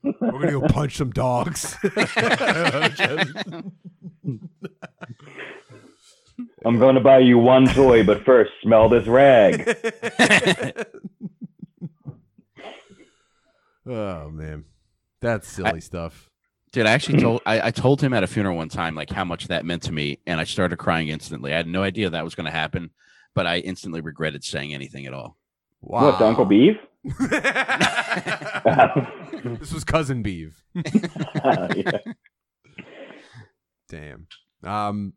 [0.03, 1.77] We're gonna go punch some dogs.
[6.65, 9.61] I'm going to buy you one toy, but first, smell this rag.
[13.87, 14.65] oh man,
[15.21, 16.31] that's silly stuff.
[16.73, 19.25] Dude, I actually told I, I told him at a funeral one time like how
[19.25, 21.53] much that meant to me, and I started crying instantly.
[21.53, 22.91] I had no idea that was going to happen,
[23.35, 25.37] but I instantly regretted saying anything at all.
[25.81, 26.11] Wow.
[26.11, 26.77] What, to Uncle Beef?
[29.61, 30.63] this was cousin Beeve.
[30.75, 31.99] yeah.
[33.89, 34.27] Damn.
[34.65, 35.13] Um,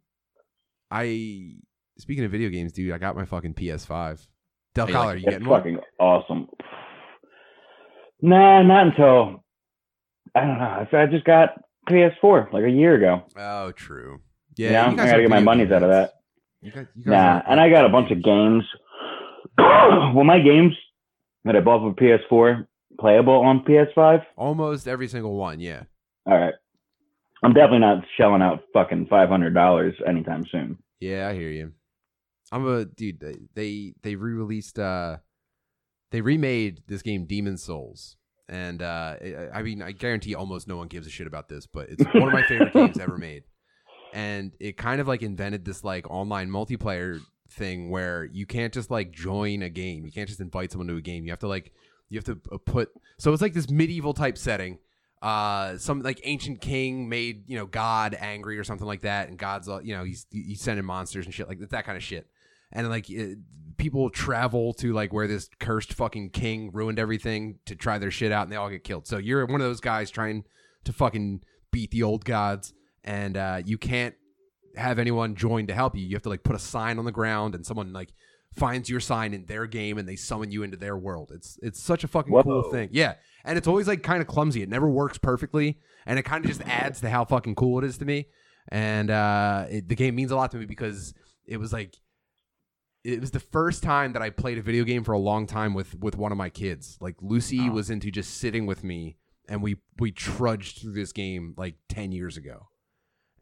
[0.90, 1.56] I
[1.98, 4.28] speaking of video games, dude, I got my fucking PS5.
[4.74, 5.60] Del Colo, like are you getting one?
[5.60, 6.48] fucking awesome.
[8.22, 9.44] Nah, not until
[10.36, 10.88] I don't know.
[10.94, 13.24] I just got PS4 like a year ago.
[13.36, 14.22] Oh, true.
[14.56, 16.14] Yeah, I you guys gotta get my monies game out of that.
[16.62, 18.64] You got, you Nah, and I got a bunch of games.
[19.58, 20.74] well, my games
[21.46, 22.68] that I bought for PS4
[23.00, 24.24] playable on PS5.
[24.38, 25.60] almost every single one.
[25.60, 25.84] Yeah.
[26.26, 26.54] All right,
[27.44, 30.78] I'm definitely not shelling out fucking five hundred dollars anytime soon.
[31.00, 31.72] Yeah, I hear you.
[32.52, 33.20] I'm a dude.
[33.20, 34.78] they- They they re-released.
[34.78, 35.18] uh
[36.12, 38.18] They remade this game, Demon Souls,
[38.50, 39.16] and uh
[39.54, 42.28] I mean, I guarantee almost no one gives a shit about this, but it's one
[42.28, 43.44] of my favorite games ever made.
[44.14, 47.20] And it kind of like invented this like online multiplayer
[47.52, 50.06] thing where you can't just like join a game.
[50.06, 51.26] You can't just invite someone to a game.
[51.26, 51.74] You have to like
[52.10, 52.92] you have to uh, put.
[53.18, 54.80] So it's like this medieval type setting
[55.22, 59.38] uh some like ancient king made you know god angry or something like that and
[59.38, 62.28] god's you know he's he's sending monsters and shit like that, that kind of shit
[62.72, 63.38] and like it,
[63.78, 68.32] people travel to like where this cursed fucking king ruined everything to try their shit
[68.32, 70.44] out and they all get killed so you're one of those guys trying
[70.84, 71.40] to fucking
[71.72, 74.16] beat the old gods and uh you can't
[74.76, 77.12] have anyone join to help you you have to like put a sign on the
[77.12, 78.14] ground and someone like
[78.56, 81.82] finds your sign in their game and they summon you into their world it's it's
[81.82, 84.62] such a fucking cool thing yeah and it's always like kind of clumsy.
[84.62, 87.84] It never works perfectly, and it kind of just adds to how fucking cool it
[87.86, 88.28] is to me.
[88.68, 91.16] And uh, it, the game means a lot to me because
[91.48, 91.96] it was like
[93.04, 95.74] it was the first time that I played a video game for a long time
[95.74, 97.00] with with one of my kids.
[97.02, 97.72] Like Lucy Oh.
[97.72, 99.18] was into just sitting with me,
[99.50, 102.68] and we we trudged through this game like ten years ago.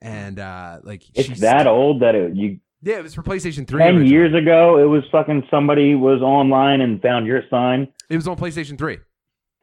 [0.02, 3.80] And uh, like It's that old that it, you yeah, it was for PlayStation Three.
[3.80, 4.10] ten originally.
[4.10, 4.78] years ago.
[4.80, 7.90] It was fucking somebody was online and found your sign.
[8.10, 9.00] It was on PlayStation Three.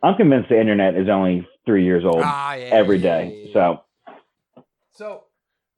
[0.03, 3.31] I'm convinced the internet is only three years old Ah, yeah, every yeah.
[3.53, 3.81] So
[4.93, 5.25] So,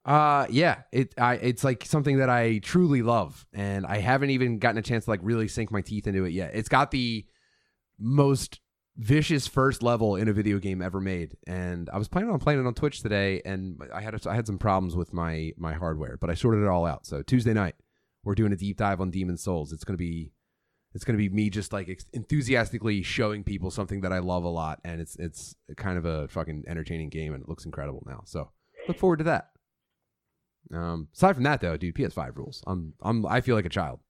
[0.05, 4.59] uh, yeah, it I it's like something that I truly love, and I haven't even
[4.59, 6.51] gotten a chance to like really sink my teeth into it yet.
[6.55, 7.25] It's got the
[8.01, 8.61] most
[8.99, 12.61] vicious first level in a video game ever made, and I was planning on playing
[12.61, 16.17] it on Twitch today, and I had I had some problems with my my hardware,
[16.17, 17.07] but I sorted it all out.
[17.07, 17.77] So Tuesday night,
[18.25, 19.73] we're doing a deep dive on Demon Souls.
[19.73, 20.33] It's gonna be
[20.95, 24.81] it's gonna be me just like enthusiastically showing people something that I love a lot,
[24.85, 28.23] and it's it's kind of a fucking entertaining game, and it looks incredible now.
[28.25, 28.51] So
[28.89, 29.51] look forward to that.
[30.73, 32.63] Um, aside from that, though, dude, PS5 rules.
[32.67, 34.01] I'm, I'm, I feel like a child.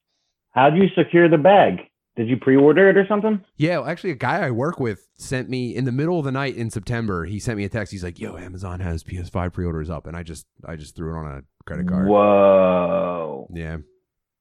[0.51, 1.79] How do you secure the bag?
[2.19, 3.45] Did you pre-order it or something?
[3.59, 6.33] Yeah, well, actually, a guy I work with sent me in the middle of the
[6.33, 7.27] night in September.
[7.27, 7.93] He sent me a text.
[7.93, 11.17] He's like, "Yo, Amazon has PS5 pre-orders up," and I just, I just threw it
[11.17, 12.09] on a credit card.
[12.09, 13.49] Whoa!
[13.55, 13.77] Yeah,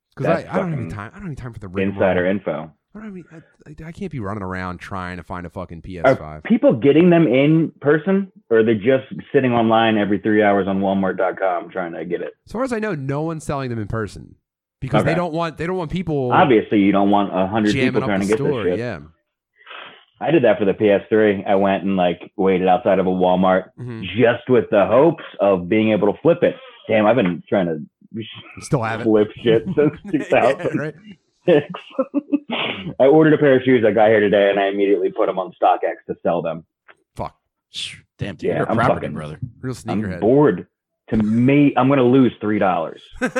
[0.10, 1.12] because I, I don't have any time.
[1.14, 1.70] I don't have time for the.
[1.80, 2.74] Insider info.
[2.96, 3.44] I don't have any,
[3.78, 6.20] I, I, I can't be running around trying to find a fucking PS5.
[6.20, 10.68] Are people getting them in person, or are they just sitting online every three hours
[10.68, 12.34] on Walmart.com trying to get it?
[12.48, 14.38] As far as I know, no one's selling them in person
[14.80, 18.02] because they don't want, they don't want people Obviously, you don't want a hundred people
[18.02, 18.64] trying to get store.
[18.64, 18.80] this shit.
[18.80, 19.00] Yeah.
[20.20, 21.46] I did that for the PS3.
[21.48, 24.02] I went and like waited outside of a Walmart Mhm.
[24.18, 26.56] just with the hopes of being able to flip it.
[26.88, 28.24] Damn, I've been trying to
[28.62, 29.04] still have it.
[29.04, 30.76] flip shit since Yeah, 2006.
[30.76, 30.96] right?
[33.00, 33.84] I ordered a pair of shoes.
[33.88, 36.66] I got here today, and I immediately put them on StockX to sell them.
[37.16, 37.36] Fuck.
[38.18, 39.40] Damn, dude, Yeah, you're a I'm property fucking- brother.
[39.62, 40.20] Real I'm sneakerhead.
[40.20, 40.68] bored.
[41.10, 43.34] To me, I'm going to lose three dollars, but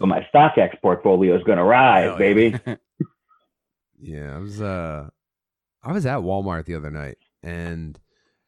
[0.00, 2.18] my StockX portfolio is going to rise, Hell yeah.
[2.18, 2.58] baby.
[4.00, 5.08] yeah, I was uh
[5.84, 7.98] I was at Walmart the other night and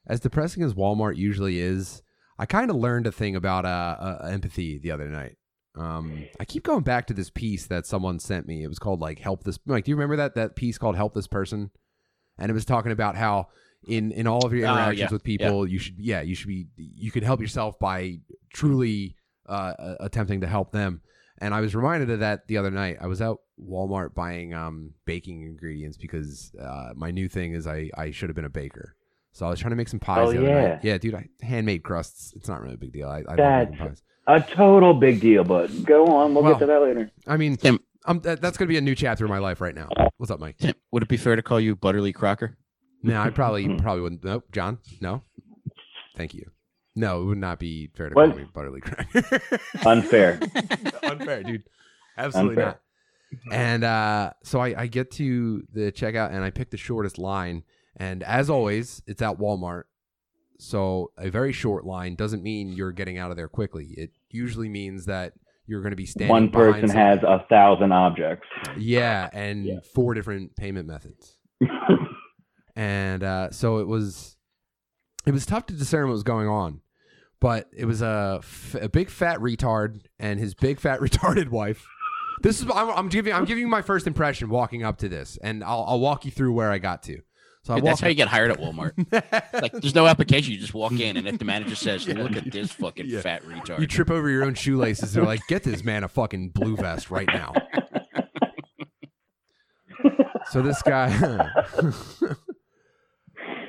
[0.07, 2.03] as depressing as Walmart usually is,
[2.39, 5.37] I kind of learned a thing about uh, uh empathy the other night.
[5.77, 8.65] Um I keep going back to this piece that someone sent me.
[8.65, 11.15] It was called like help this like do you remember that that piece called help
[11.15, 11.71] this person?
[12.39, 13.49] and it was talking about how
[13.87, 16.49] in in all of your Oh, interactions yeah, with people, you should yeah you should
[16.49, 18.19] be you could help yourself by
[18.53, 19.15] truly
[19.49, 21.01] uh, uh, attempting to help them.
[21.41, 22.97] And I was reminded of that the other night.
[23.01, 27.91] I was out Walmart buying um, baking ingredients because uh, my new thing is I
[27.97, 28.97] I should have been a baker.
[29.33, 30.27] So I was trying to make some pies.
[30.29, 30.69] Oh, the other yeah.
[30.69, 30.81] night.
[30.85, 31.15] yeah, dude.
[31.15, 32.33] I handmade crusts.
[32.35, 33.09] It's not really a big deal.
[33.09, 34.03] I, I love That's- pies.
[34.27, 36.35] A total big deal, but go on.
[36.35, 37.11] We'll Well- get to that later.
[37.27, 37.79] I mean, Tim.
[38.23, 39.89] that, that's gonna be a new chapter in my life right now.
[40.19, 40.59] What's up, Mike?
[40.59, 42.59] Tim, would it be fair to call you Butterly Crocker?
[43.03, 43.77] No, I probably Hmm.
[43.77, 44.25] probably wouldn't.
[44.25, 44.79] Nope, John.
[45.01, 45.23] No,
[46.17, 46.51] thank you.
[46.97, 48.31] No, it would not be fair to What?
[48.31, 49.41] call me Butterly Cracker.
[49.87, 50.41] Unfair.
[51.05, 51.63] Unfair, dude.
[52.17, 52.67] Absolutely Unfair.
[52.67, 52.81] not.
[53.53, 57.63] And uh, so I, I get to the checkout and I pick the shortest line.
[57.97, 59.85] And as always, it's at Walmart.
[60.59, 63.95] So a very short line doesn't mean you're getting out of there quickly.
[63.97, 65.35] It usually means that
[65.67, 66.31] you're going to be standing.
[66.31, 68.49] One person has a thousand objects.
[68.77, 69.79] yeah, and Yeah.
[69.95, 71.37] four different payment methods.
[72.79, 74.37] and uh, so it was
[75.27, 76.81] it was tough to discern what was going on
[77.41, 81.85] but it was a, f- a big fat retard and his big fat retarded wife
[82.43, 85.37] this is I'm, I'm giving i'm giving you my first impression walking up to this
[85.43, 87.21] and i'll, I'll walk you through where i got to
[87.65, 88.93] so i Dude, that's how you get hired at Walmart.
[89.61, 90.55] like, there's no application.
[90.55, 93.21] You just walk in, and if the manager says, "Look at this fucking Yeah.
[93.21, 96.51] fat retard," you trip over your own shoelaces they're like get this man a fucking
[96.51, 97.53] blue vest right now
[100.51, 101.09] so this guy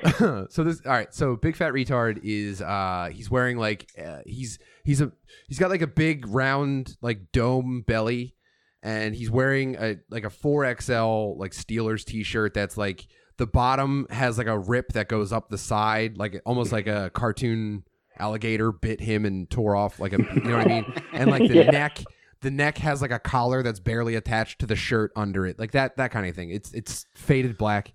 [0.50, 4.58] so this all right so big fat retard is uh he's wearing like uh, he's
[4.84, 5.12] he's a
[5.48, 8.34] he's got like a big round like dome belly
[8.82, 14.38] and he's wearing a like a 4xl like steelers t-shirt that's like the bottom has
[14.38, 17.84] like a rip that goes up the side like almost like a cartoon
[18.18, 20.92] alligator bit him and tore off like a you know what i mean?
[21.12, 21.70] And like the Yeah.
[21.70, 22.02] neck
[22.42, 25.72] the neck has like a collar that's barely attached to the shirt under it like
[25.72, 26.50] that that kind of thing.
[26.50, 27.92] It's it's faded black.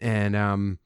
[0.00, 0.78] And um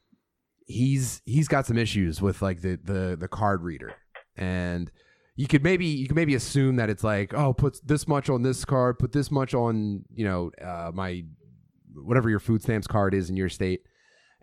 [0.71, 3.93] he's he's got some issues with like the the the card reader.
[4.35, 4.91] And
[5.35, 8.43] you could maybe you could maybe assume that it's like oh put this much on
[8.43, 11.23] this card put this much on you know uh my
[11.93, 13.81] whatever your food stamps card is in your state.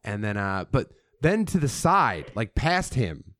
[0.04, 0.88] And then uh but
[1.20, 3.34] then to the side like past him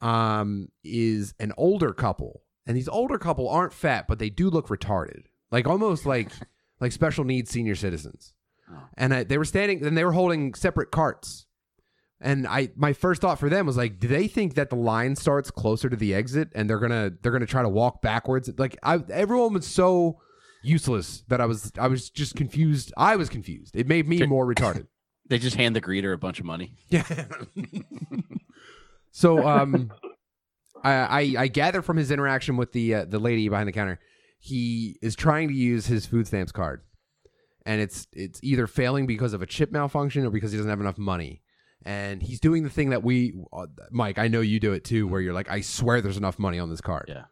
[0.00, 2.42] um is an older couple.
[2.66, 5.24] And these older couple aren't fat but they do look retarded.
[5.50, 6.30] Like almost like
[6.80, 8.34] like special needs senior citizens.
[8.70, 8.78] Oh.
[8.96, 11.46] and I, they were standing and they were holding separate carts
[12.22, 15.14] and i my first thought for them was like do they think that the line
[15.16, 18.76] starts closer to the exit and they're gonna they're gonna try to walk backwards like
[18.82, 20.20] I, everyone was so
[20.62, 24.46] useless that i was i was just confused i was confused it made me more
[24.46, 24.86] retarded
[25.32, 26.76] they just hand the greeter a bunch of money.
[26.88, 27.04] yeah.
[29.10, 29.90] so um,
[30.84, 33.98] I, I I gather from his interaction with the uh, the lady behind the counter,
[34.38, 36.82] he is trying to use his food stamps card,
[37.64, 40.80] and it's it's either failing because of a chip malfunction or because he doesn't have
[40.80, 41.40] enough money.
[41.84, 45.06] And he's doing the thing that we, uh, Mike, I know you do it too,
[45.06, 47.06] where you're like, I swear there's enough money on this card.
[47.08, 47.24] Yeah.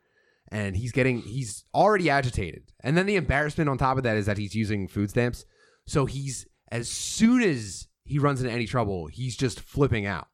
[0.48, 2.72] And he's getting, he's already agitated.
[2.80, 5.44] And then the embarrassment on top of that is that he's using food stamps.
[5.86, 10.28] So he's, as soon as he runs into any trouble, he's just flipping out.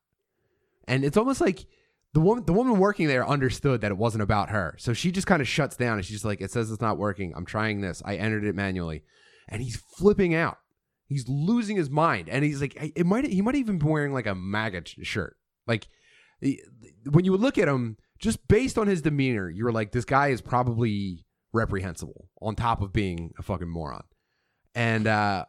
[0.88, 1.66] And it's almost like
[2.14, 4.74] the woman the woman working there understood that it wasn't about her.
[4.78, 6.96] So she just kind of shuts down and she's just like, It says it's not
[6.96, 7.34] working.
[7.36, 8.02] I'm trying this.
[8.04, 9.02] I entered it manually.
[9.48, 10.58] And he's flipping out.
[11.08, 12.28] He's losing his mind.
[12.28, 15.36] And he's like, it might he might even be wearing like a MAGA ch- shirt.
[15.66, 15.88] Like
[17.10, 20.28] when you look at him, just based on his demeanor, you were like, this guy
[20.28, 24.04] is probably reprehensible on top of being a fucking moron.
[24.74, 25.46] And uh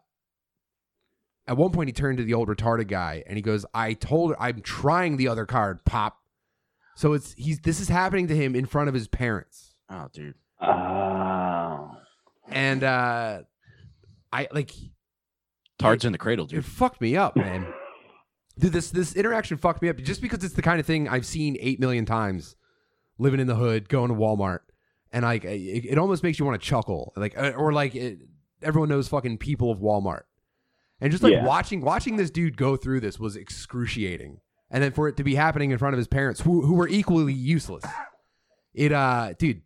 [1.48, 4.32] at one point he turned to the old retarded guy and he goes, I told
[4.32, 6.18] her I'm trying the other card, Pop.
[6.96, 9.76] So it's he's this is happening to him in front of his parents.
[9.90, 10.36] Oh, dude.
[10.62, 11.92] Oh.
[12.50, 13.42] And uh
[14.32, 14.72] I like
[15.80, 16.60] Tards in the cradle, dude.
[16.60, 17.66] it fucked me up, man.
[18.58, 21.26] Dude, this this interaction fucked me up just because it's the kind of thing I've
[21.26, 22.56] seen eight million times
[23.20, 24.60] living in the hood, going to Walmart,
[25.12, 28.20] and like it, it almost makes you want to chuckle, like uh, or like it,
[28.64, 30.24] everyone knows fucking people of Walmart,
[31.00, 31.46] and just like Yeah.
[31.46, 34.40] watching watching this dude go through this was excruciating,
[34.72, 36.88] and then for it to be happening in front of his parents who who were
[36.88, 37.84] equally useless,
[38.74, 39.62] it uh, dude,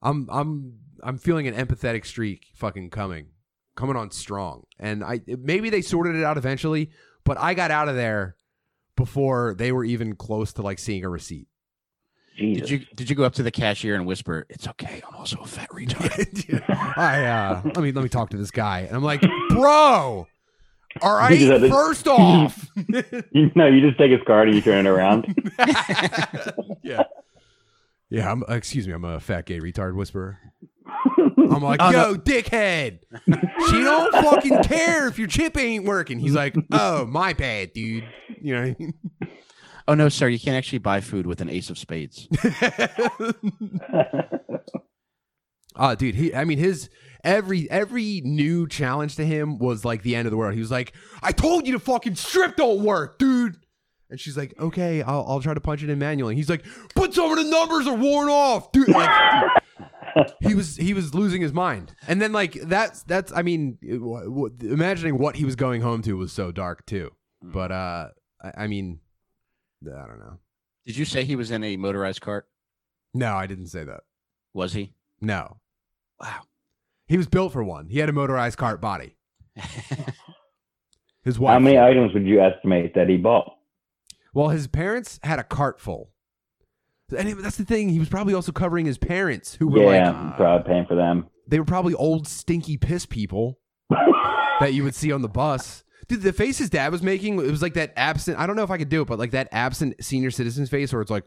[0.00, 3.30] I'm I'm I'm feeling an empathetic streak fucking coming
[3.78, 4.64] coming on strong.
[4.78, 6.90] And I maybe they sorted it out eventually,
[7.24, 8.34] but I got out of there
[8.96, 11.46] before they were even close to like seeing a receipt.
[12.36, 12.68] Jesus.
[12.68, 15.38] Did you did you go up to the cashier and whisper, "It's okay, I'm also
[15.38, 16.62] a fat retard."
[16.98, 18.80] I uh let me let me talk to this guy.
[18.80, 20.26] And I'm like, bro,
[21.00, 22.68] all right, just had to- first off.
[23.32, 25.26] You know, you just take his card and you turn it around.
[26.82, 27.04] yeah.
[28.10, 30.38] Yeah, I'm excuse me, I'm a fat gay retard whisperer.
[31.18, 33.00] I'm like, Oh, yo, dickhead.
[33.26, 36.18] She don't fucking care if your chip ain't working.
[36.18, 38.04] He's like, oh, my bad, dude.
[38.40, 38.94] You know what I mean?
[39.88, 42.28] Oh no, sir, you can't actually buy food with an ace of spades.
[45.76, 46.90] Oh, dude, he I mean his
[47.24, 50.52] every every new challenge to him was like the end of the world.
[50.54, 53.56] He was like, I told you to fucking strip don't work, dude.
[54.10, 56.34] And she's like, okay, I'll, I'll try to punch it in manually.
[56.34, 58.88] He's like, but some of the numbers are worn off, dude.
[58.88, 59.10] Like,
[59.78, 59.88] dude,
[60.40, 61.94] he was he was losing his mind.
[62.06, 66.02] And then like that's that's I mean, w- w- imagining what he was going home
[66.02, 67.12] to was so dark too.
[67.42, 68.08] But uh,
[68.42, 69.00] I, I mean,
[69.86, 70.38] I don't know.
[70.86, 72.48] Did you say he was in a motorized cart?
[73.14, 74.00] No, I didn't say that.
[74.54, 74.94] Was he?
[75.20, 75.58] No,
[76.20, 76.40] Wow.
[77.06, 77.88] he was built for one.
[77.88, 79.16] He had a motorized cart body.
[81.24, 81.52] His wife.
[81.52, 83.52] How many items would you estimate that he bought?
[84.32, 86.10] Well, his parents had a cart full.
[87.16, 87.88] And it- that's the thing.
[87.88, 90.94] He was probably also covering his parents, who were Yeah, like, I'm probably paying for
[90.94, 91.26] them.
[91.46, 93.58] they were probably old, stinky piss people
[93.90, 95.84] that you would see on the bus.
[96.08, 98.38] Dude, the face his dad was making, it was like that absent.
[98.38, 100.92] I don't know if I could do it, but like that absent senior citizen's face,
[100.92, 101.24] where it's like,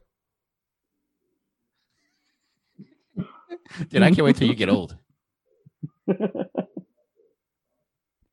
[3.89, 4.97] Dude, I can't wait till you get old.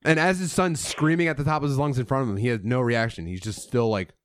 [0.04, 2.36] and as his son's screaming at the top of his lungs in front of him,
[2.38, 3.26] he had no reaction.
[3.26, 4.17] He's just still like, You're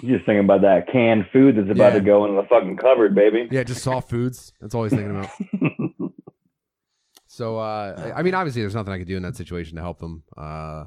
[0.00, 1.98] just thinking about that canned food that's about Yeah.
[1.98, 3.48] to go in the fucking cupboard, baby.
[3.50, 4.52] yeah, just soft foods.
[4.60, 5.30] That's all he's thinking about.
[7.30, 9.82] So uh, I I mean, obviously, there's nothing I could do in that situation to
[9.82, 10.24] help them.
[10.36, 10.84] Uh,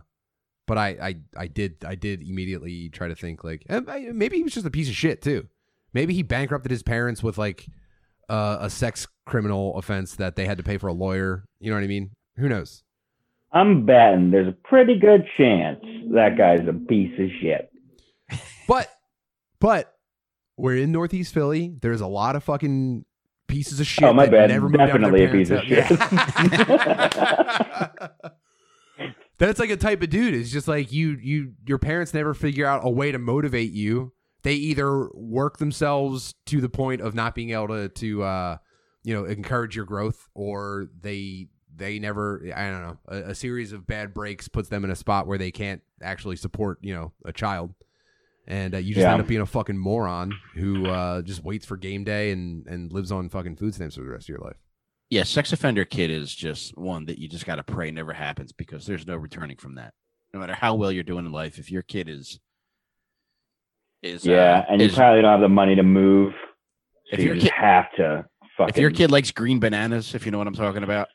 [0.67, 3.79] but I, I, I did, I did immediately try to think like eh,
[4.11, 5.47] maybe he was just a piece of shit too.
[5.93, 7.67] Maybe he bankrupted his parents with like
[8.27, 11.45] uh, a sex criminal offense that they had to pay for a lawyer.
[11.59, 12.11] You know what I mean?
[12.37, 12.83] Who knows?
[13.53, 15.79] I'm betting there's a pretty good chance
[16.13, 17.69] that guy's a piece of shit.
[18.67, 18.89] But,
[19.61, 19.95] but
[20.57, 21.77] we're in Northeast Philly.
[21.81, 23.05] There's a lot of fucking
[23.47, 24.03] pieces of shit.
[24.03, 24.49] Oh, my bad.
[24.49, 26.09] Never moved out of their Definitely a piece of house.
[28.99, 29.09] Yeah.
[29.37, 30.33] That's like a type of dude.
[30.33, 34.13] It's just like you, you, your parents never figure out a way to motivate you.
[34.43, 38.57] They either work themselves to the point of not being able to, to, uh,
[39.03, 42.43] you know, encourage your growth, or they, they never.
[42.55, 42.97] I don't know.
[43.07, 46.35] A, a series of bad breaks puts them in a spot where they can't actually
[46.35, 47.73] support, you know, a child
[48.47, 49.13] and uh, you just Yeah.
[49.13, 52.91] end up being a fucking moron who uh, just waits for game day and and
[52.91, 54.57] lives on fucking food stamps for the rest of your life.
[55.09, 58.51] Yeah, sex offender kid is just one that you just got to pray never happens
[58.53, 59.93] because there's no returning from that.
[60.33, 62.39] No matter how well you're doing in life, if your kid is
[64.01, 66.33] is yeah, uh, and you is- probably don't have the money to move.
[67.09, 68.25] So If you your just kid- have to
[68.57, 68.69] fucking.
[68.69, 71.09] if your kid likes green bananas, if you know what I'm talking about,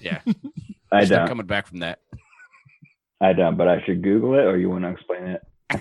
[0.00, 0.20] yeah,
[0.92, 1.28] I he's don't.
[1.28, 1.98] coming back from that.
[3.20, 3.56] I don't.
[3.56, 5.42] But I should Google it, or you want to explain it?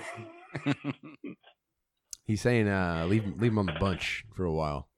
[2.25, 4.89] He's saying uh, leave leave him on the bunch for a while.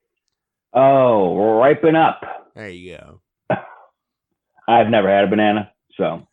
[0.73, 2.21] Oh, ripen up.
[2.55, 3.21] There you go.
[4.67, 6.27] I've never had a banana, so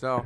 [0.00, 0.24] So,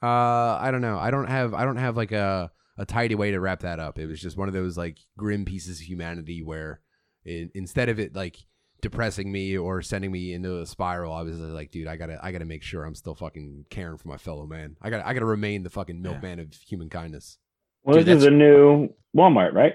[0.00, 0.96] uh, I don't know.
[0.96, 3.98] I don't have I don't have like a a tidy way to wrap that up.
[3.98, 6.80] It was just one of those like grim pieces of humanity where
[7.24, 8.36] it, instead of it like
[8.80, 12.32] depressing me or sending me into a spiral, I was like, dude, I gotta I
[12.32, 14.76] gotta make sure I'm still fucking caring for my fellow man.
[14.80, 17.38] I gotta I gotta remain the fucking milkman of human kindness.
[17.84, 19.74] well, Dude, this is a new Walmart, right?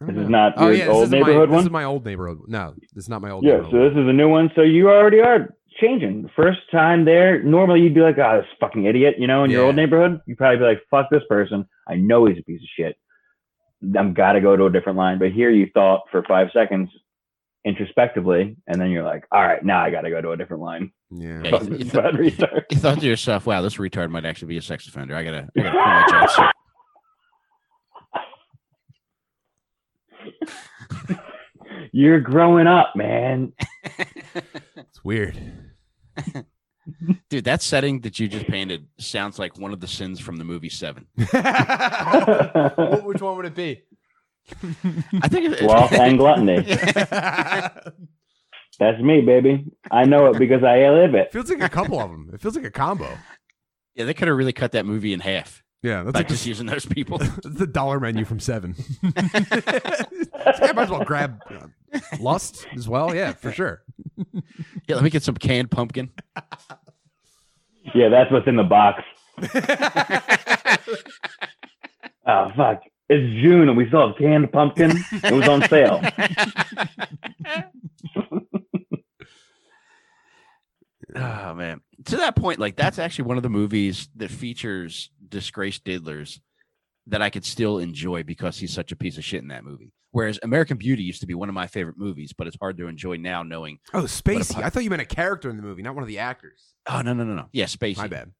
[0.00, 1.58] This don't is not oh your yeah, old this is neighborhood my, one?
[1.64, 2.38] This is my old neighborhood.
[2.48, 3.72] No, this is not my old Yeah, neighborhood.
[3.72, 4.50] so this is a new one.
[4.54, 6.22] So you already are changing.
[6.22, 9.50] The first time there, normally you'd be like, "Oh, this fucking idiot," you know, in
[9.50, 10.20] your old neighborhood.
[10.26, 11.66] You'd probably be like, "Fuck this person.
[11.88, 12.96] I know he's a piece of shit.
[13.98, 16.90] I'm gotta go to a different line." But here, you thought for five seconds
[17.66, 20.92] introspectively, and then you're like, "All right, now I gotta go to a different line."
[21.10, 21.42] yeah.
[21.44, 22.62] Yeah, Fucking you, th- bad retard.
[22.70, 25.14] you thought to yourself, "Wow, this retard might actually be a sex offender.
[25.14, 26.52] I gotta, I gotta pull my chance."
[31.92, 33.52] You're growing up, man.
[34.76, 35.36] It's weird.
[37.30, 40.44] Dude, that setting that you just painted sounds like one of the sins from the
[40.44, 41.06] movie Seven.
[41.16, 41.30] Which
[43.22, 43.82] one would it be?
[45.22, 46.62] I think it, Sloth and gluttony.
[48.78, 49.64] That's me, baby.
[49.90, 51.32] I know it because I live it.
[51.32, 52.30] feels like a couple of them.
[52.32, 53.08] It feels like a combo.
[53.94, 56.50] yeah, they could have really cut that movie in half Yeah, that's like just the,
[56.50, 57.18] using those people.
[57.42, 58.74] the dollar menu from Seven.
[59.16, 61.66] I might as well grab uh,
[62.20, 63.14] Lust as well.
[63.14, 63.82] Yeah, for sure.
[64.86, 66.10] yeah, let me get some canned pumpkin.
[67.94, 69.02] Yeah, that's what's in the box.
[72.26, 72.82] Oh fuck!
[73.08, 74.92] It's June and we still have canned pumpkin.
[75.12, 76.02] It was on sale.
[81.14, 85.84] oh man, to that point, like that's actually one of the movies that features disgraced
[85.84, 86.40] diddlers
[87.06, 89.92] that I could still enjoy because he's such a piece of shit in that movie.
[90.10, 92.88] Whereas American Beauty used to be one of my favorite movies, but it's hard to
[92.88, 93.78] enjoy now knowing.
[93.92, 94.54] Oh, Spacey.
[94.54, 96.74] pu- I thought you meant a character in the movie, not one of the actors.
[96.88, 97.46] Oh no no no no.
[97.52, 97.98] Yeah, Spacey.
[97.98, 98.32] My bad.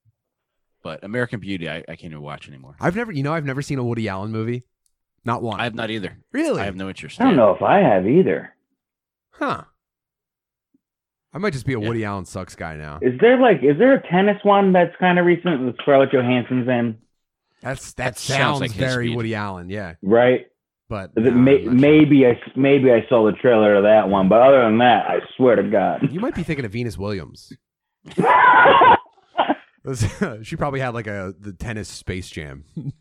[0.86, 2.76] But American Beauty, I, I can't even watch anymore.
[2.80, 4.62] I've never, you know, I've never seen a Woody Allen movie.
[5.24, 5.58] Not one.
[5.58, 6.16] I have not either.
[6.30, 6.60] really?
[6.60, 7.20] I have no interest.
[7.20, 8.54] I don't know if I have either.
[9.30, 9.64] Huh.
[11.32, 11.88] I might just be a Yeah.
[11.88, 13.00] Woody Allen sucks guy now.
[13.02, 16.68] Is there like is there a tennis one that's kind of recent with Scarlett Johansson's
[16.68, 16.98] in?
[17.62, 19.12] That's that, That sounds sounds, like very.
[19.12, 19.94] Woody Allen, yeah.
[20.02, 20.46] Right?
[20.88, 21.72] But no, may, I'm sure.
[21.72, 25.18] maybe I maybe I saw the trailer of that one, but other than that, I
[25.36, 26.12] swear to God.
[26.12, 27.52] you might be thinking of Venus Williams.
[30.42, 32.64] she probably had like a the tennis Space Jam.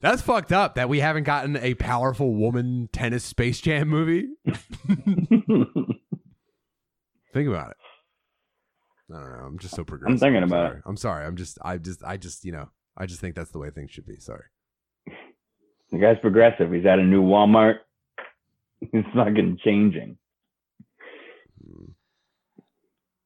[0.00, 4.28] That's fucked up that we haven't gotten a powerful woman tennis Space Jam movie.
[7.32, 7.76] Think about it.
[9.12, 9.44] I don't know.
[9.44, 10.14] I'm just so progressive.
[10.14, 10.82] I'm thinking about sorry.
[10.86, 11.26] I'm sorry.
[11.26, 11.58] I'm just.
[11.62, 12.04] I just.
[12.04, 12.44] I just.
[12.44, 12.68] You know.
[12.96, 14.18] I just think that's the way things should be.
[14.18, 14.44] Sorry.
[15.90, 16.72] the guy's progressive.
[16.72, 17.76] He's at a new Walmart.
[18.80, 20.18] He's fucking changing.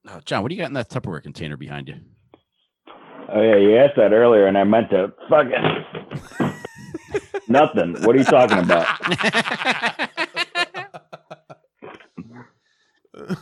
[0.08, 1.96] Oh, John, what do you got in that Tupperware container behind you?
[3.32, 5.84] Oh yeah, you asked that earlier, and I meant to fucking
[7.48, 7.96] nothing.
[8.02, 8.86] What are you talking about?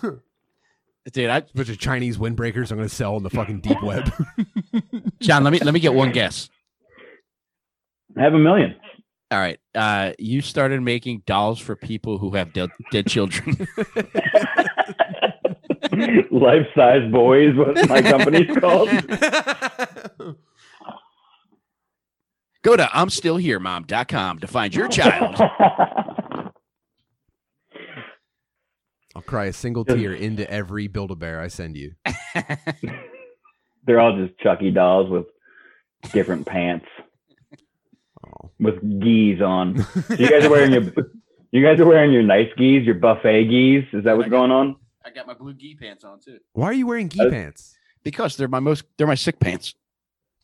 [1.12, 4.10] Dude, I, bunch of Chinese windbreakers I'm going to sell on the fucking deep web.
[5.20, 6.48] John, let me let me get one guess.
[8.16, 8.76] I have a million.
[9.32, 13.66] All right, uh, you started making dolls for people who have dead, dead children.
[16.30, 18.88] Life size boys, what my company's called.
[22.62, 25.36] Go to I'm still here, mom.com to find your child.
[29.14, 31.92] I'll cry a single tear into every Build a Bear I send you.
[33.84, 35.26] They're all just Chucky dolls with
[36.12, 36.86] different pants
[38.58, 39.78] with geese on.
[39.78, 40.84] So you guys are wearing your
[41.50, 43.84] you guys are wearing your nice gis, your buffet gis.
[43.92, 44.76] Is that what's going on?
[45.04, 47.74] I got my blue gi pants on too Why are you wearing gi Uh, pants?
[48.04, 49.74] because they're my most they're my sick pants.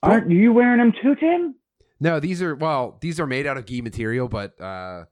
[0.03, 1.55] Aren't you wearing them too, Tim?
[2.01, 5.05] No, these are well, these are made out of gi material, but uh,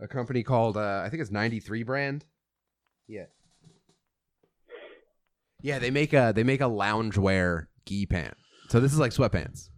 [0.00, 2.24] a company called uh, I think it's 93 brand.
[3.06, 3.26] Yeah.
[5.60, 8.34] Yeah, they make a they make a loungewear gi pant.
[8.68, 9.68] So this is like sweatpants.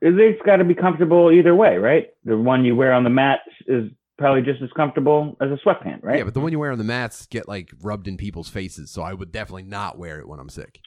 [0.00, 2.06] It's got to be comfortable either way, right?
[2.24, 6.02] The one you wear on the mat is probably just as comfortable as a sweatpant,
[6.02, 6.18] right?
[6.18, 8.90] Yeah, but the one you wear on the mats get like rubbed in people's faces,
[8.90, 10.80] so I would definitely not wear it when I'm sick.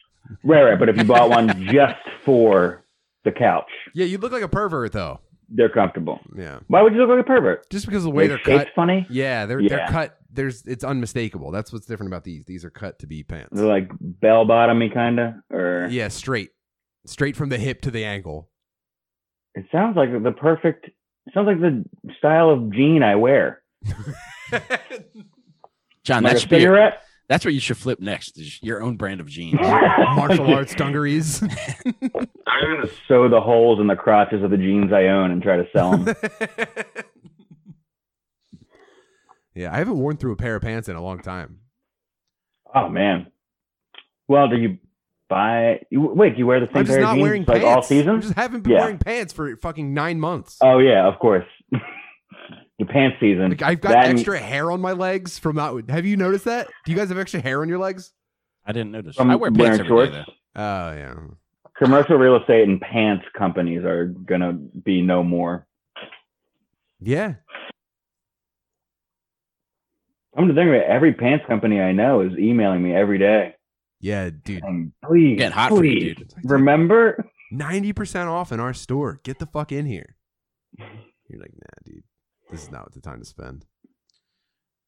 [0.44, 0.80] right, right.
[0.80, 2.84] But if you bought one just for
[3.24, 5.20] the couch, Yeah, you look like a pervert though.
[5.50, 6.20] they're comfortable.
[6.36, 7.70] Yeah, Why would you look like a pervert?
[7.70, 8.68] just because of the way Their they're cut.
[8.76, 9.06] funny.
[9.10, 10.18] Yeah, they're they're cut.
[10.34, 11.52] There's it's unmistakable.
[11.52, 12.46] That's what's different about these.
[12.46, 13.50] These are cut to be pants.
[13.52, 16.52] They're like bell bottomy kind of, or Yeah, straight,
[17.06, 18.50] straight from the hip to the ankle.
[19.56, 20.90] it sounds like the perfect.
[21.28, 21.86] It sounds like the
[22.18, 23.62] style of jean I wear.
[26.04, 27.04] John, like that a should be your, cigarette.
[27.30, 28.40] that's what you should flip next.
[28.40, 29.60] Is your own brand of jeans.
[30.16, 31.42] Martial arts dungarees.
[31.44, 31.50] I'm
[32.48, 35.68] gonna sew the holes in the crotches of the jeans I own and try to
[35.72, 36.16] sell them.
[39.54, 41.60] yeah, I haven't worn through a pair of pants in a long time.
[42.74, 43.28] oh man.
[44.28, 44.78] Well, do you
[45.32, 45.80] buy?
[45.92, 47.76] Wait, do you wear the same I'm just pair of jeans wearing like pants.
[47.76, 48.16] all season?
[48.18, 48.82] I just haven't been Yeah.
[48.82, 50.58] wearing pants for fucking nine months.
[50.62, 51.46] Oh yeah, of course.
[51.72, 53.50] the pants season.
[53.50, 55.90] Like I've got That and- extra hair on my legs from not.
[55.90, 56.68] Have you noticed that?
[56.86, 58.12] Do you guys have extra hair on your legs?
[58.66, 59.16] I didn't notice.
[59.16, 60.12] from I wear pants wearing every shorts.
[60.28, 61.14] day, Oh yeah.
[61.78, 65.66] Commercial real estate and pants companies are gonna be no more.
[67.00, 67.36] Yeah.
[70.38, 73.56] I'm to think of it, every pants company I know is emailing me every day.
[74.02, 74.62] Yeah, dude.
[74.64, 76.34] saying, please, Getting hot for you, please, dude.
[76.52, 77.30] remember?
[77.52, 79.20] Ninety percent off in our store.
[79.24, 80.16] Get the fuck in here.
[80.78, 82.04] You're like, nah, dude.
[82.50, 83.66] This is not the time to spend.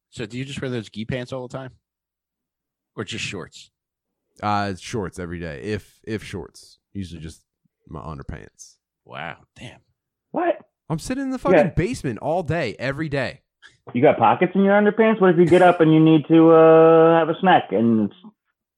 [0.10, 1.72] So do you just wear those gi pants all the time,
[2.96, 3.72] or just shorts?
[4.42, 5.62] Uh, shorts every day.
[5.62, 7.44] If if shorts, usually just
[7.88, 8.76] my underpants.
[9.06, 9.80] Wow, damn.
[10.32, 10.58] What?
[10.90, 11.70] I'm sitting in the fucking Yeah.
[11.70, 13.42] basement all day, every day.
[13.94, 15.20] You got pockets in your underpants?
[15.22, 18.20] What if you get up and you need to uh, have a snack and it's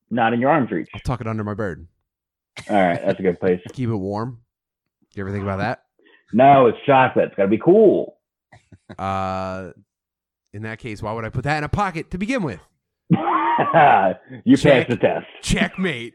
[0.10, 0.90] not in your arm's reach?
[0.94, 1.88] I'll tuck it under my bird.
[2.70, 3.62] All right, that's a good place.
[3.74, 4.40] Keep it warm.
[5.14, 5.84] You ever think about that?
[6.34, 7.28] No, it's chocolate.
[7.28, 8.18] It's got to be cool.
[9.00, 9.72] Uh,
[10.54, 12.60] in that case, why would I put that in a pocket to begin with?
[13.10, 14.88] you Check.
[14.88, 15.26] passed the test.
[15.42, 16.14] Checkmate.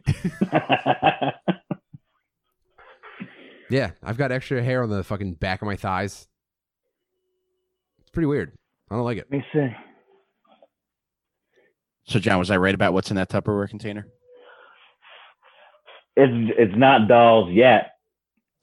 [3.70, 6.28] yeah, I've got extra hair on the fucking back of my thighs.
[8.00, 8.52] It's pretty weird.
[8.88, 9.26] I don't like it.
[9.32, 9.68] Let me see.
[12.10, 14.06] So John, was I right about what's in that Tupperware container?
[16.16, 17.92] It's it's not dolls yet.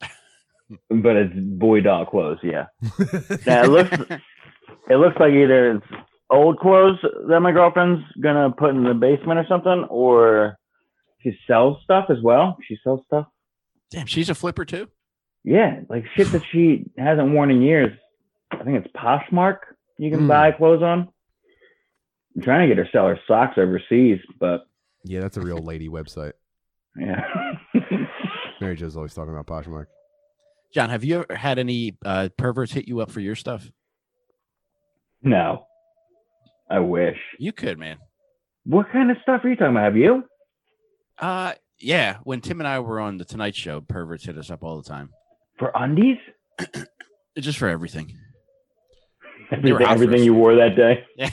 [0.90, 2.38] but it's boy doll clothes.
[2.42, 2.66] Yeah.
[3.46, 3.90] Yeah, it looks
[4.90, 5.86] it looks like either it's
[6.30, 10.56] old clothes that my girlfriend's gonna put in the basement or something, or
[11.22, 12.58] she sells stuff as well.
[12.68, 13.26] She sells stuff.
[13.90, 14.88] Damn, she's a flipper too.
[15.42, 17.96] Yeah, like shit that she hasn't worn in years.
[18.50, 19.58] I think it's Poshmark.
[19.98, 20.28] You can Hmm.
[20.28, 21.08] buy clothes on.
[22.38, 24.68] I'm trying to get her to sell her socks overseas, but
[25.04, 26.34] yeah, that's a real lady website.
[26.96, 27.20] yeah.
[28.60, 29.86] Mary Jo's always talking about Poshmark.
[30.72, 33.68] John, have you ever had any uh, perverts hit you up for your stuff?
[35.20, 35.66] no,
[36.70, 37.16] I wish.
[37.40, 37.96] You could, man.
[38.64, 39.84] What kind of stuff are you talking about?
[39.84, 40.22] Have you?
[41.18, 42.18] Uh, yeah.
[42.22, 44.88] When Tim and I were on the Tonight Show, perverts hit us up all the
[44.88, 45.10] time,
[45.58, 46.18] For undies?
[47.40, 48.16] just for everything.
[49.50, 51.04] Everything, everything you wore that day?
[51.16, 51.30] Yeah.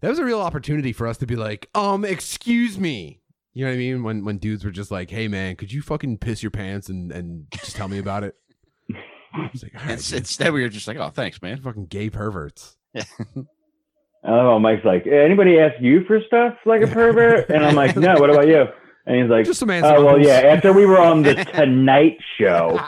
[0.00, 3.20] That was a real opportunity for us to be like, um, excuse me.
[3.54, 4.02] You know what I mean?
[4.04, 7.10] When when dudes were just like, hey man, could you fucking piss your pants and
[7.10, 8.36] and just tell me about it?
[9.34, 12.76] Like, all right, And instead, we were just like, "Oh, thanks, man." fucking gay perverts.
[14.24, 17.50] Oh, Mike's like, anybody ask you for stuff like a pervert?
[17.50, 18.64] And I'm like, no, what about you?
[19.06, 22.80] And he's like, Just some oh, well, yeah, after we were on the Tonight Show,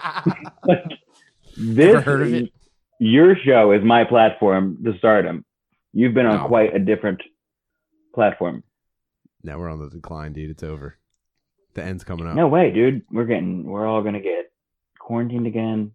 [1.57, 2.53] this, heard of it?
[2.99, 5.45] your show is my platform to stardom.
[5.93, 6.47] You've been on No.
[6.49, 7.23] quite a different
[8.15, 8.63] platform.
[9.43, 10.51] now we're on the decline, dude.
[10.51, 10.97] It's over.
[11.75, 12.35] The end's coming up.
[12.35, 13.03] No way, dude.
[13.13, 14.53] We're getting, we're all going to get
[14.99, 15.93] quarantined again.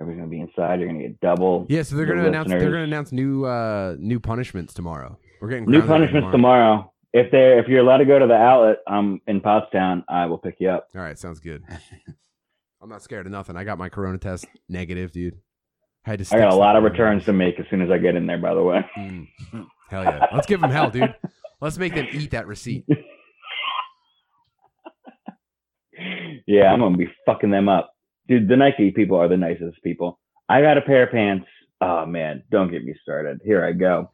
[0.00, 0.80] Everybody's to be inside.
[0.80, 1.66] You're going to get double.
[1.68, 5.16] Yeah, so they're gonna announce they're gonna announce new uh new punishments tomorrow.
[5.40, 6.92] We're getting New punishments tomorrow.
[7.12, 10.38] If they're if you're allowed to go to the outlet um in Pottstown, I will
[10.38, 10.88] pick you up.
[10.96, 11.62] All right, sounds good.
[12.82, 13.56] I'm not scared of nothing.
[13.56, 15.36] I got my corona test negative, dude.
[16.04, 16.26] To.
[16.32, 18.38] I got a lot of returns to make as soon as I get in there.
[18.38, 19.26] By the way, Mm.
[19.90, 20.26] Hell yeah.
[20.32, 21.14] Let's give them hell, dude.
[21.60, 22.86] Let's make them eat that receipt.
[26.46, 27.92] yeah, I'm gonna be fucking them up,
[28.26, 28.48] dude.
[28.48, 30.18] The Nike people are the nicest people.
[30.48, 31.46] I got a pair of pants.
[31.80, 33.40] Oh man, don't get me started.
[33.44, 34.10] Here I go.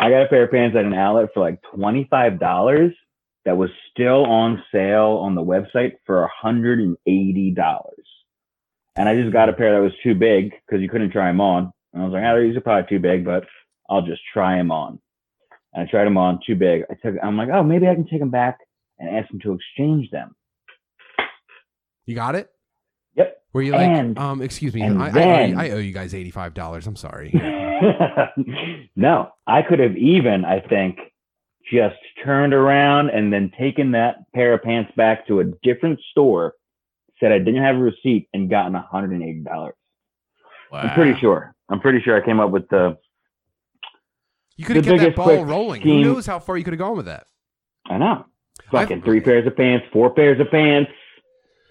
[0.00, 2.92] I got a pair of pants at an outlet for like twenty five dollars.
[3.46, 8.06] That was still on sale on the website for hundred and eighty dollars.
[8.96, 11.40] And I just got a pair that was too big because you couldn't try them
[11.40, 11.72] on.
[11.92, 13.44] And I was like, oh, these are probably too big, but
[13.90, 14.98] I'll just try them on.
[15.74, 16.82] And I tried them on, too big.
[16.90, 17.14] I took.
[17.22, 18.58] I'm like, oh, maybe I can take them back
[18.98, 20.34] and ask them to exchange them.
[22.06, 22.50] You got it?
[23.16, 23.36] Yep.
[23.52, 25.78] Were you like, And- um, excuse me, and I, I, owe then- you, I owe
[25.78, 26.86] you guys eighty-five dollars.
[26.86, 27.30] I'm sorry.
[28.96, 30.98] no, I could have even, I think,
[31.70, 36.54] just turned around and then taken that pair of pants back to a different store,
[37.20, 39.70] said I didn't have a receipt, and gotten $180.
[40.72, 41.54] I'm pretty sure.
[41.68, 42.98] I'm pretty sure I came up with the.
[44.56, 45.82] You could have kept that ball rolling.
[45.82, 47.26] Who knows how far you could have gone with that?
[47.88, 48.26] I know.
[48.70, 50.90] Fucking I've- three pairs of pants, four pairs of pants.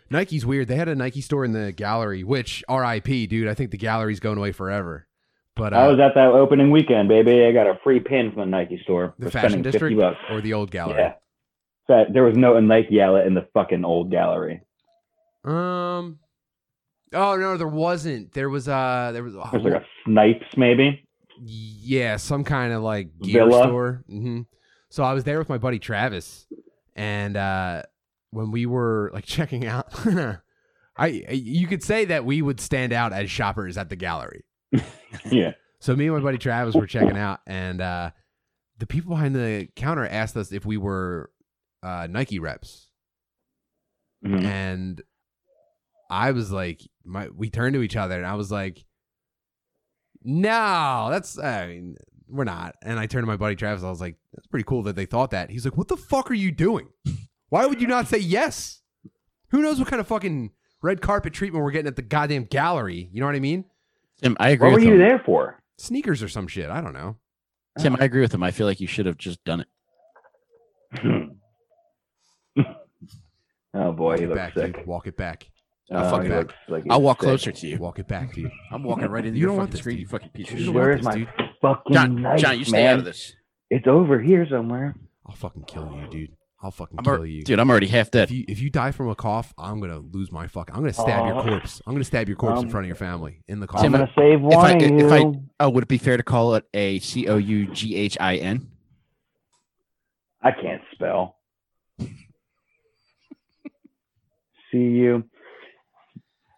[0.10, 0.68] Nike's weird.
[0.68, 3.26] They had a Nike store in the gallery, which R.I.P.
[3.28, 5.08] Dude, I think the gallery's going away forever.
[5.56, 7.44] But uh, I was at that opening weekend, baby.
[7.46, 10.18] I got a free pin from the Nike store the fashion district 50 bucks.
[10.30, 11.00] or the old gallery.
[11.00, 11.14] Yeah.
[11.88, 14.62] So there was no Nike outlet in the fucking old gallery.
[15.46, 16.20] Um.
[17.14, 18.34] Oh no, there wasn't.
[18.34, 19.34] There was uh, there was.
[19.52, 21.08] There's like a Snipes, maybe.
[21.42, 23.64] Yeah, some kind of like gear Villa?
[23.64, 24.04] store.
[24.08, 24.42] hmm
[24.90, 26.48] So I was there with my buddy Travis,
[26.96, 27.84] and uh,
[28.32, 29.88] when we were like checking out,
[30.98, 34.44] I you could say that we would stand out as shoppers at the gallery.
[35.32, 35.52] Yeah.
[35.80, 38.12] So me and my buddy Travis were checking out, and uh,
[38.80, 41.32] the people behind the counter asked us if we were
[41.84, 42.90] uh, Nike reps,
[44.26, 44.44] Mhm.
[44.44, 45.02] and
[46.10, 48.84] I was like, my we turned to each other, and I was like,
[50.24, 51.96] "No, that's I mean,
[52.28, 53.84] we're not." And I turned to my buddy Travis.
[53.84, 56.30] I was like, "That's pretty cool that they thought that." He's like, "What the fuck
[56.32, 56.90] are you doing?
[57.50, 58.82] Why would you not say yes?
[59.50, 60.52] Who knows what kind of fucking
[60.82, 63.10] red carpet treatment we're getting at the goddamn gallery?
[63.14, 63.66] You know what I mean?
[64.22, 65.00] Tim, I agree What were with you him.
[65.00, 65.62] there for?
[65.78, 66.70] Sneakers or some shit.
[66.70, 67.18] I don't know."
[67.80, 68.42] Tim, I agree with him.
[68.42, 69.68] I feel like you should have just done it.
[73.74, 74.76] oh boy, Walk he it looks back, sick.
[74.78, 74.86] dude.
[74.88, 75.50] Walk it back.
[75.92, 76.36] I'll fuck he it.
[76.38, 77.28] looks like I'll walk sick.
[77.28, 77.78] closer to you.
[77.78, 78.52] Walk it back, dude.
[78.72, 80.02] I'm walking right into You your don't fucking want this, screen, dude.
[80.02, 80.74] you fucking piece of shit.
[80.74, 81.30] Where's my dude.
[81.62, 82.94] fucking John, knife, John, you stay man?
[82.94, 83.36] out of this.
[83.70, 84.96] It's over here somewhere.
[85.28, 86.32] I'll fucking kill you, dude.
[86.64, 87.44] I'll fucking I'm kill already, you.
[87.44, 88.32] dude, I'm already half If dead.
[88.32, 90.72] you if you die from a cough, I'm gonna lose my fuck.
[90.74, 91.82] I'm gonna stab your corpse.
[91.86, 93.84] I'm gonna stab your corpse in Um, front of your family in the cough.
[93.84, 95.44] I'm gonna save if I- one of if I- you.
[95.60, 98.38] Oh, would it be fair to call it a C O U G H I
[98.38, 98.72] N?
[100.42, 101.38] I can't spell.
[104.72, 105.24] See you,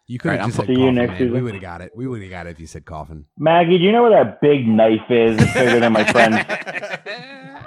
[0.08, 1.32] you could have Alright, I'm just said see you coffin, next man.
[1.32, 1.92] We would have got it.
[1.94, 3.26] We would have got it if you said coffin.
[3.38, 3.76] Maggie.
[3.76, 5.36] Do you know where that big knife is?
[5.38, 6.34] It's bigger than my friend.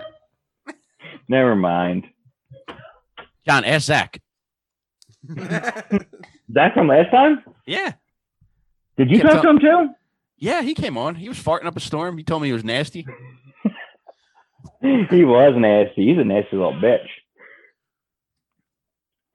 [1.28, 2.06] Never mind.
[3.48, 4.20] John, ask Zach.
[5.30, 7.44] Zach from last time?
[7.68, 7.94] Yeah.
[8.98, 9.90] Did you Can't talk to him too?
[10.38, 11.16] Yeah, he came on.
[11.16, 12.18] He was farting up a storm.
[12.18, 13.06] He told me he was nasty.
[14.82, 16.08] he was nasty.
[16.08, 17.06] He's a nasty little bitch.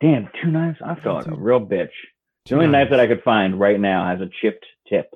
[0.00, 0.78] Damn, two knives.
[0.84, 1.90] I feel like a real bitch.
[2.46, 5.08] The only knife that I could find right now has a chipped tip.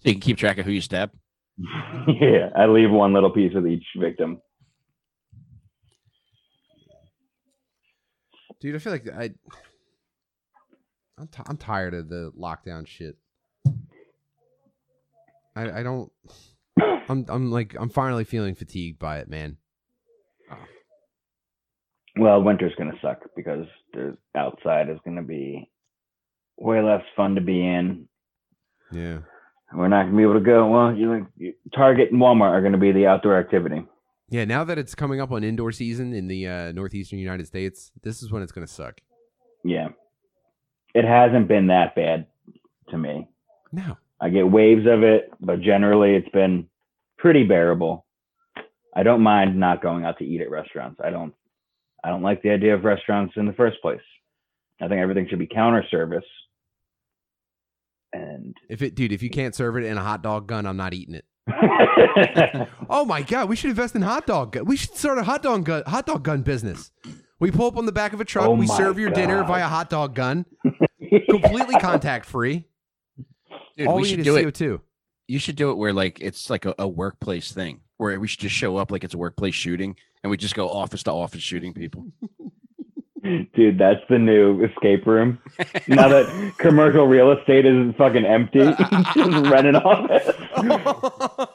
[0.00, 1.10] So you can keep track of who you stab.
[1.58, 4.40] yeah, I leave one little piece with each victim.
[8.60, 8.74] dude.
[8.74, 9.30] I feel like I,
[11.18, 13.16] I'm t- I'm tired of the lockdown shit.
[15.54, 16.10] I I don't.
[17.08, 19.58] I'm I'm like I'm finally feeling fatigued by it, man.
[20.48, 20.58] Ah.
[22.18, 25.70] Well, winter's gonna suck because the outside is gonna be
[26.56, 28.08] way less fun to be in.
[28.90, 29.18] Yeah.
[29.74, 30.68] We're not gonna be able to go.
[30.68, 33.84] Well, you like Target and Walmart are gonna be the outdoor activity.
[34.28, 37.92] Yeah, now that it's coming up on indoor season in the uh, northeastern United States,
[38.02, 39.00] this is when it's gonna suck.
[39.64, 39.88] Yeah,
[40.94, 42.26] it hasn't been that bad
[42.90, 43.28] to me.
[43.72, 46.68] No, I get waves of it, but generally it's been
[47.18, 48.06] pretty bearable.
[48.94, 51.00] I don't mind not going out to eat at restaurants.
[51.04, 51.34] I don't
[52.06, 54.00] I don't like the idea of restaurants in the first place.
[54.80, 56.24] I think everything should be counter service.
[58.12, 60.76] And if it, dude, if you can't serve it in a hot dog gun, I'm
[60.76, 61.24] not eating it.
[62.88, 64.52] Oh my god, we should invest in hot dog.
[64.52, 64.64] Gun.
[64.64, 66.92] We should start a hot dog gun, hot dog gun business.
[67.40, 68.46] We pull up on the back of a truck.
[68.46, 70.46] Oh we serve your dinner via hot dog gun,
[71.30, 72.68] completely contact free.
[73.76, 74.54] Dude, All we we, should need do is it.
[74.54, 74.80] CO2.
[75.26, 78.40] You should do it where like it's like a, a workplace thing where we should
[78.40, 79.96] just show up like it's a workplace shooting
[80.26, 82.04] and we just go office to office shooting people.
[83.54, 85.38] Dude, that's the new escape room.
[85.86, 88.58] Now that commercial real estate is fucking empty,
[89.14, 90.34] just rent an office.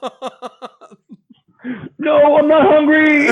[1.99, 3.27] No, I'm not hungry.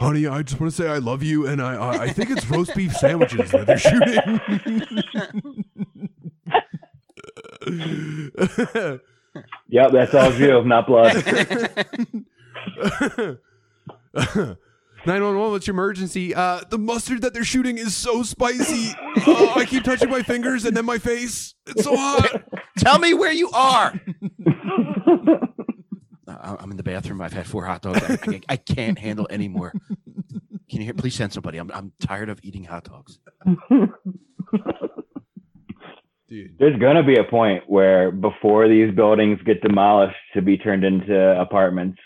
[0.00, 2.48] Honey, I just want to say I love you, and I I, I think it's
[2.48, 4.40] roast beef sandwiches that they're shooting.
[9.68, 11.14] Yep, that's all you, not blood.
[15.06, 16.34] 911, what's your emergency?
[16.34, 18.92] Uh, the mustard that they're shooting is so spicy.
[19.26, 21.54] Oh, I keep touching my fingers and then my face.
[21.66, 22.42] It's so hot.
[22.78, 23.94] Tell me where you are.
[26.28, 27.22] Uh, I'm in the bathroom.
[27.22, 28.02] I've had four hot dogs.
[28.02, 29.72] I, I, I can't handle anymore.
[30.68, 30.92] Can you hear?
[30.92, 31.56] Please send somebody.
[31.56, 33.18] I'm I'm tired of eating hot dogs.
[36.28, 36.58] Dude.
[36.58, 41.40] There's gonna be a point where before these buildings get demolished to be turned into
[41.40, 41.98] apartments,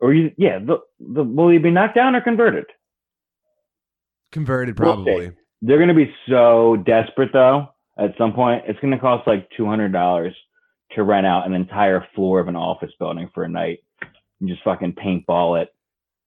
[0.00, 2.66] or you, yeah, the, the, will they be knocked down or converted?
[4.30, 5.32] Converted, probably.
[5.62, 7.68] They're gonna be so desperate though.
[7.98, 10.34] At some point, it's gonna cost like two hundred dollars
[10.92, 13.82] to rent out an entire floor of an office building for a night
[14.40, 15.74] and just fucking paintball it,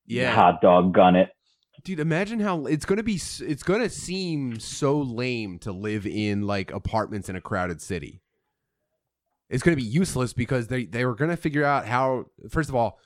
[0.08, 0.34] Yeah.
[0.34, 1.30] hot dog gun it.
[1.88, 3.14] Dude, imagine how it's gonna be.
[3.14, 8.20] It's gonna seem so lame to live in like apartments in a crowded city.
[9.50, 12.26] It's gonna be useless because they they were gonna figure out how.
[12.50, 13.00] First of all,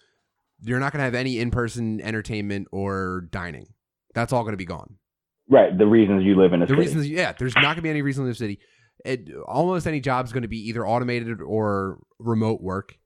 [0.63, 3.67] you're not gonna have any in person entertainment or dining.
[4.15, 4.95] That's all gonna be gone.
[5.47, 6.81] Right, the reasons you live in a The city.
[6.81, 8.57] reasons, yeah, there's not gonna be any reason in the city.
[9.05, 12.97] It, almost any job is gonna be either automated or remote work.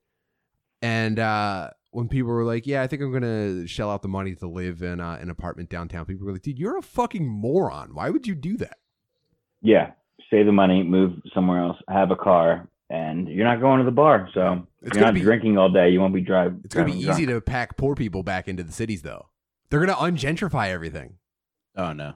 [0.80, 4.34] And uh, when people were like, "Yeah, I think I'm gonna shell out the money
[4.36, 7.94] to live in uh, an apartment downtown," people were like, "Dude, you're a fucking moron.
[7.94, 8.78] Why would you do that?"
[9.62, 9.92] yeah,
[10.30, 13.90] save the money, move somewhere else, have a car, and you're not going to the
[13.90, 14.28] bar.
[14.34, 16.60] So It's you're gonna not be- drinking all day, you won't be driving.
[16.64, 19.28] It's gonna be easy to pack poor people back into the cities, though.
[19.70, 21.14] They're gonna ungentrify everything.
[21.76, 22.12] Oh no.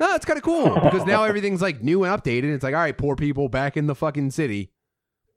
[0.00, 2.54] No, it's kind of cool because now everything's like new and updated.
[2.54, 4.70] It's like, all right, poor people back in the fucking city.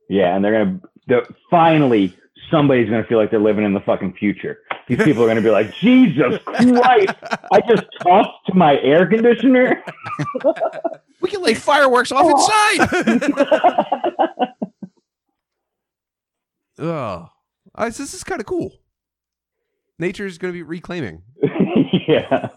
[0.08, 2.16] Yeah, and they're gonna they're, finally
[2.52, 4.60] somebody's gonna feel like they're living in the fucking future.
[4.88, 7.14] These people are gonna be like, Jesus Christ!
[7.52, 9.84] I just talked to my air conditioner.
[11.20, 13.34] We can lay fireworks off inside.
[16.80, 17.28] Ugh,
[17.76, 18.72] Uh, this is kind of cool.
[20.00, 21.24] Nature is gonna be reclaiming.
[22.08, 22.50] yeah.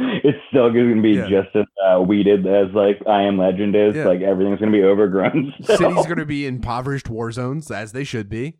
[0.00, 1.28] It's still going to be Yeah.
[1.28, 3.94] just as uh, weeded as like I Am Legend is.
[3.96, 4.06] Yeah.
[4.06, 5.52] Like everything's going to be overgrown.
[5.62, 5.76] still.
[5.76, 8.54] Cities going to be impoverished war zones as they should be.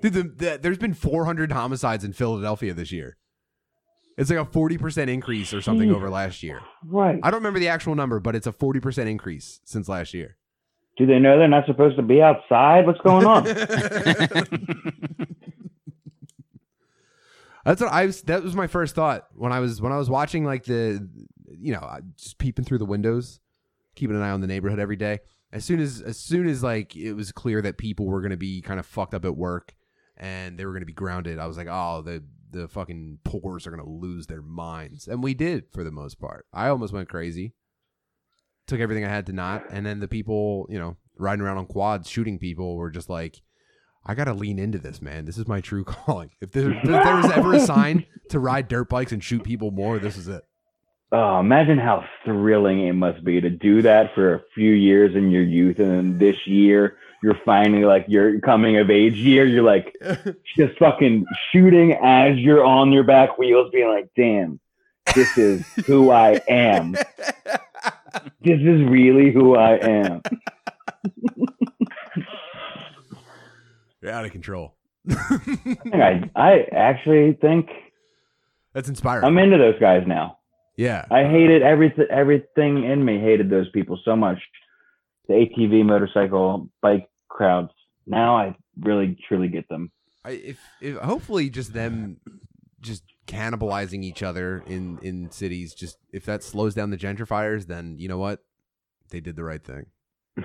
[0.00, 3.16] Dude, the, the, there's been 400 homicides in Philadelphia this year.
[4.18, 5.94] It's like a 40% increase or something Jeez.
[5.94, 6.60] over last year.
[6.84, 7.18] right.
[7.22, 10.36] I don't remember the actual number, but it's a 40% increase since last year.
[10.98, 12.86] Do they know they're not supposed to be outside?
[12.86, 13.44] What's going on?
[17.64, 18.22] That's what I was.
[18.22, 21.08] That was my first thought when I was when I was watching like the,
[21.58, 23.40] you know, just peeping through the windows,
[23.94, 25.20] keeping an eye on the neighborhood every day.
[25.52, 28.62] As soon as as soon as like it was clear that people were to be
[28.62, 29.74] kind of fucked up at work
[30.16, 33.70] and they were to be grounded, I was like, oh, the the fucking poors are
[33.70, 36.46] gonna lose their minds, and we did for the most part.
[36.52, 37.54] I almost went crazy,
[38.66, 41.66] took everything I had to not, and then the people, you know, riding around on
[41.66, 43.42] quads shooting people were just like,
[44.04, 45.24] I gotta lean into this, man.
[45.24, 46.30] This is my true calling.
[46.40, 49.70] If there, if there was ever a sign to ride dirt bikes and shoot people
[49.70, 50.42] more, this is it.
[51.14, 55.30] Oh, imagine how thrilling it must be to do that for a few years in
[55.30, 59.44] your youth, and then this year you're finally like your coming of age year.
[59.44, 59.94] You're like
[60.56, 64.58] just fucking shooting as you're on your back wheels, being like, "Damn,
[65.14, 66.92] this is who I am.
[68.40, 70.22] This is really who I am."
[74.00, 74.74] You're out of control.
[75.10, 77.68] I I actually think
[78.72, 79.24] That's inspiring.
[79.24, 80.38] I'm into those guys now.
[80.76, 81.04] Yeah.
[81.10, 82.06] I hated everything.
[82.10, 84.38] Everything in me hated those people so much.
[85.28, 87.70] The ATV, motorcycle, bike crowds.
[88.06, 89.90] Now I really truly get them.
[90.24, 92.18] I, if, if hopefully just them
[92.80, 97.96] just cannibalizing each other in in cities just if that slows down the gentrifiers then
[97.96, 98.42] you know what
[99.10, 99.86] they did the right thing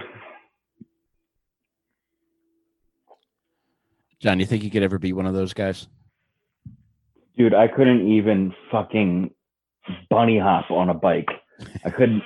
[4.19, 5.87] John, you think you could ever beat one of those guys?
[7.37, 9.29] Dude, I couldn't even fucking
[10.09, 11.29] bunny hop on a bike.
[11.85, 12.23] I couldn't.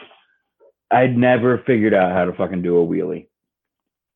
[0.92, 3.28] I'd never figured out how to fucking do a wheelie.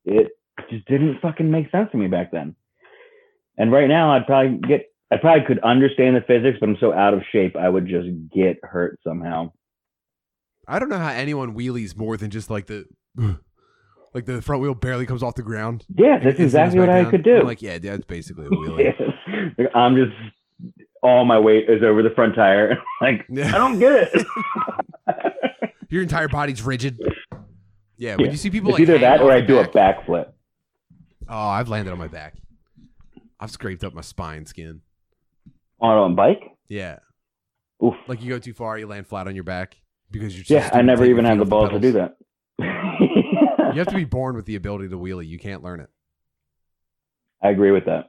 [0.03, 0.27] It
[0.69, 2.55] just didn't fucking make sense to me back then.
[3.57, 4.87] And right now, I'd probably get.
[5.11, 8.07] I probably could understand the physics, but I'm so out of shape, I would just
[8.33, 9.51] get hurt somehow.
[10.67, 12.85] i don't know how anyone wheelies more than just like the
[14.15, 17.11] like the front wheel barely comes off the ground Yeah, that's exactly what back I
[17.11, 17.37] could do.
[17.37, 20.11] I'm like yeah that's basically a wheelie I'm just
[21.05, 22.77] all my weight is over the front tire.
[23.01, 24.27] like I don't get it.
[25.89, 26.99] your entire body's rigid
[27.97, 28.31] yeah when Yeah.
[28.31, 30.31] you see people it's like either that or I do a backflip.
[31.29, 32.33] oh i've landed on my back
[33.39, 34.81] i've scraped up my spine skin
[35.79, 36.41] On a bike?
[36.69, 36.97] yeah
[37.83, 37.93] Oof.
[38.07, 39.77] like you go too far you land flat on your back
[40.11, 42.17] because you're Yeah, I never even had the balls to do that.
[42.59, 45.27] You have to be born with the ability to wheelie.
[45.27, 45.89] You can't learn it.
[47.43, 48.07] I agree with that.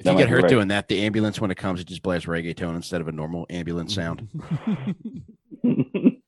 [0.00, 0.48] If That you get hurt right.
[0.48, 3.44] doing that, the ambulance when it comes, it just blasts reggaeton instead of a normal
[3.50, 4.28] ambulance sound.
[5.62, 6.22] Can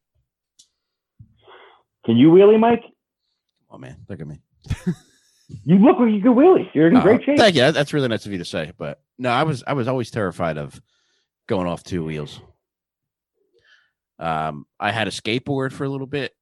[2.16, 2.82] you wheelie, Mike?
[3.70, 4.40] Oh man, look at me.
[5.64, 6.66] You look like you can wheelie.
[6.72, 7.36] You're in Oh, great shape.
[7.36, 7.70] Thank you.
[7.72, 8.72] That's really nice of you to say.
[8.78, 10.80] But no, I was I was always terrified of
[11.46, 12.40] going off two wheels.
[14.18, 16.32] Um, I had a skateboard for a little bit,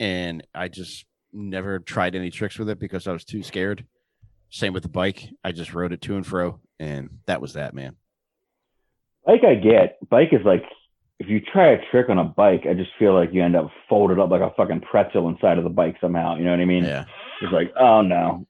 [0.00, 3.84] and I just never tried any tricks with it because I was too scared.
[4.48, 5.28] Same with the bike.
[5.44, 7.96] I just rode it to and fro, and that was that, man.
[9.26, 9.98] Bike, I get.
[10.10, 10.64] Bike is like,
[11.18, 13.70] if you try a trick on a bike, I just feel like you end up
[13.88, 16.36] folded up like a fucking pretzel inside of the bike somehow.
[16.36, 16.84] You know what I mean?
[16.84, 17.04] Yeah.
[17.40, 18.46] It's like, oh no,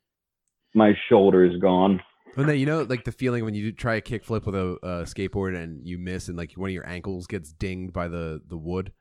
[0.74, 2.00] my shoulder is gone.
[2.36, 5.04] But then you know, like the feeling when you try a kickflip with a uh,
[5.04, 8.56] skateboard and you miss, and like one of your ankles gets dinged by the the
[8.56, 8.92] wood.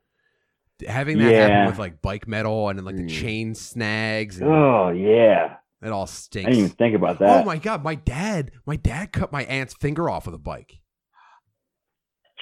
[0.87, 3.09] Having that happen with like bike metal and then like the Mm.
[3.09, 5.55] chain snags, and Oh yeah.
[5.83, 6.47] It all stinks.
[6.47, 7.41] I didn't even think about that.
[7.41, 10.79] Oh my god, my dad, my dad cut my aunt's finger off with a bike.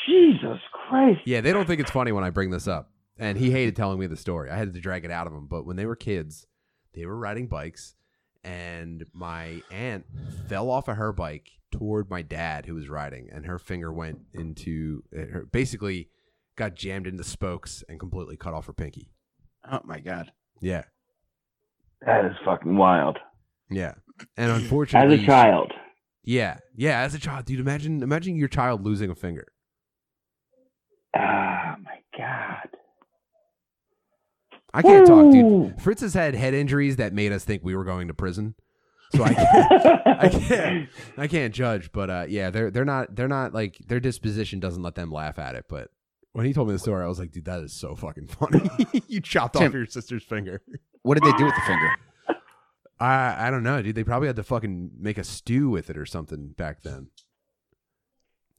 [0.07, 1.21] Jesus Christ.
[1.25, 2.91] Yeah, they don't think it's funny when I bring this up.
[3.17, 4.49] And he hated telling me the story.
[4.49, 5.45] I had to drag it out of him.
[5.47, 6.47] But when they were kids,
[6.93, 7.95] they were riding bikes,
[8.43, 10.05] and my aunt
[10.47, 14.21] fell off of her bike toward my dad who was riding, and her finger went
[14.33, 16.09] into uh, her, basically
[16.55, 19.11] got jammed into spokes and completely cut off her pinky.
[19.71, 20.31] Oh my god.
[20.59, 20.83] Yeah,
[22.05, 23.17] That is fucking wild.
[23.71, 23.93] Yeah.
[24.37, 25.73] And unfortunately, As a child.
[26.23, 29.47] yeah, yeah, as a child, dude, imagine imagine your child losing a finger.
[31.15, 32.69] Oh my god.
[34.73, 35.43] I can't talk, dude.
[35.43, 35.73] Woo.
[35.79, 38.55] Fritz has had head injuries that made us think we were going to prison.
[39.15, 41.91] So I can't, I can't, I can't judge.
[41.91, 45.37] But uh, yeah, they're they're not they're not like their disposition doesn't let them laugh
[45.39, 45.65] at it.
[45.67, 45.89] But
[46.31, 48.69] when he told me the story, I was like, dude, that is so fucking funny.
[49.07, 50.61] you chopped off your sister's finger.
[51.01, 51.89] What did they do with the finger?
[53.01, 53.95] I I don't know, dude.
[53.95, 57.09] They probably had to fucking make a stew with it or something back then.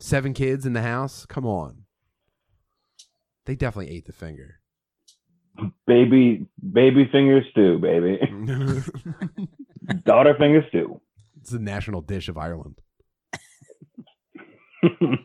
[0.01, 1.25] Seven kids in the house.
[1.27, 1.85] Come on.
[3.47, 4.61] They definitely ate the finger.
[5.87, 8.19] baby baby finger stew, baby.
[10.05, 11.01] Daughter finger stew.
[11.41, 12.81] it's the national dish of Ireland.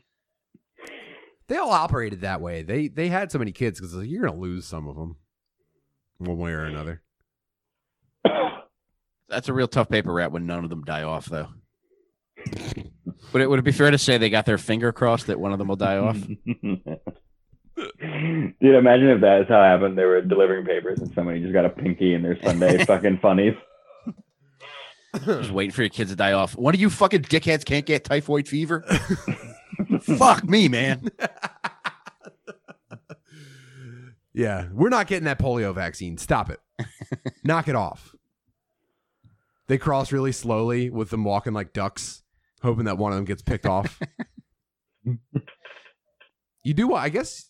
[1.47, 2.61] They all operated that way.
[2.61, 5.15] They they had so many kids because you're gonna lose some of them,
[6.17, 7.01] one way or another.
[9.29, 11.47] That's a real tough paper route when none of them die off, though.
[13.33, 15.51] Would it would it be fair to say they got their finger crossed that one
[15.51, 16.17] of them will die off?
[17.77, 19.97] Dude, imagine if that is how it happened.
[19.97, 23.53] They were delivering papers and somebody just got a pinky in their Sunday fucking funnies.
[25.25, 26.55] Just waiting for your kids to die off.
[26.55, 28.81] One of you fucking dickheads can't get typhoid fever.
[30.01, 31.09] Fuck me, man.
[34.33, 36.17] yeah, we're not getting that polio vaccine.
[36.17, 36.59] Stop it.
[37.43, 38.15] Knock it off.
[39.67, 42.23] They cross really slowly with them walking like ducks,
[42.61, 43.99] hoping that one of them gets picked off.
[46.63, 46.99] you do, what?
[47.03, 47.49] I guess.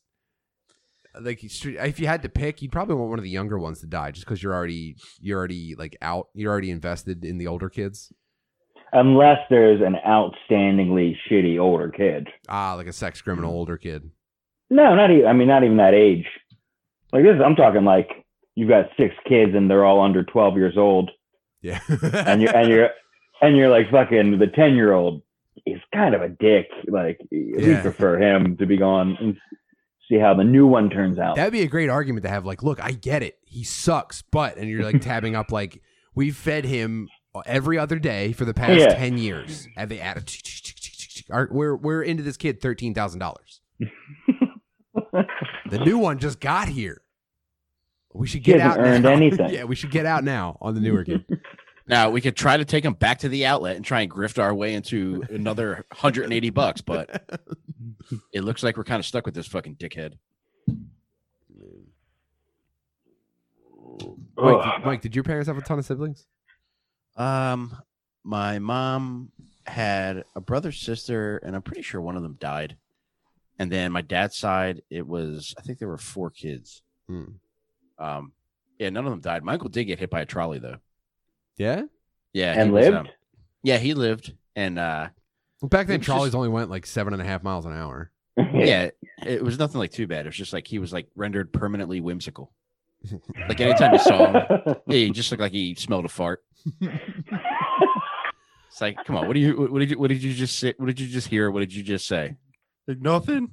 [1.20, 3.88] Like if you had to pick, you'd probably want one of the younger ones to
[3.88, 7.70] die, just because you're already you're already like out, you're already invested in the older
[7.70, 8.13] kids.
[8.93, 12.28] Unless there's an outstandingly shitty older kid.
[12.47, 14.11] Ah, like a sex criminal older kid.
[14.70, 15.26] No, not even.
[15.26, 16.26] I mean, not even that age.
[17.11, 18.09] Like this, I'm talking like
[18.55, 21.11] you've got six kids and they're all under 12 years old,
[21.62, 22.89] Yeah, and you're and you're
[23.41, 25.22] and you're like fucking the 10 year old
[25.66, 26.68] is kind of a dick.
[26.88, 29.36] Like we prefer him to be gone and
[30.10, 31.36] see how the new one turns out.
[31.36, 32.45] That'd be a great argument to have.
[32.45, 33.38] Like, look, I get it.
[33.43, 35.82] He sucks, but and you're like tabbing up like
[36.16, 37.10] we've fed him
[37.45, 38.93] every other day for the past Yeah.
[38.95, 39.68] ten years.
[39.76, 40.32] And they added.
[41.30, 43.62] We're we're into this kid thirteen thousand dollars.
[45.70, 47.01] The new one just got here.
[48.18, 48.78] We should get out.
[48.78, 49.09] hasn't earned now.
[49.11, 49.49] anything.
[49.53, 51.26] yeah, we should get out now on the newer kid.
[51.89, 54.43] Now we could try to take them back to the outlet and try and grift
[54.43, 57.24] our way into another 180 bucks, but
[58.34, 60.18] it looks like we're kind of stuck with this fucking dickhead.
[64.36, 66.26] Mike, did, Mike, did your parents have a ton of siblings?
[67.15, 67.78] Um,
[68.26, 69.32] my mom
[69.65, 72.76] had a brother, sister, and I'm pretty sure one of them died.
[73.59, 76.84] And then my dad's side, it was I think there were four kids.
[77.07, 77.24] Hmm.
[78.00, 78.32] Um,
[78.80, 79.43] yeah, none of them died.
[79.43, 80.78] My uncle did get hit by a trolley though.
[81.58, 81.84] Yeah.
[82.34, 82.98] Yeah, he and was, lived.
[82.98, 83.08] um,
[83.64, 85.08] yeah, he lived, and uh,
[85.62, 87.74] Well, back then, It trolleys just- only went like seven and a half miles an
[87.74, 88.12] hour.
[88.54, 88.89] yeah,
[89.26, 90.26] it was nothing like too bad.
[90.26, 92.52] It was just like he was like rendered permanently whimsical.
[93.48, 96.43] Like anytime you saw him, he just looked like he smelled a fart.
[98.70, 100.74] It's like, come on, what do you, what did you, what did you just say?
[100.78, 101.50] What did you just hear?
[101.50, 102.36] What did you just say?
[102.88, 103.52] Like nothing.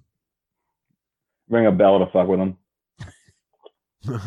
[1.49, 2.57] Ring a bell to fuck with him.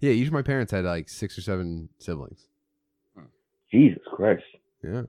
[0.00, 2.46] yeah, each of my parents had like six or seven siblings.
[3.70, 4.44] Jesus Christ.
[4.82, 5.02] Yeah.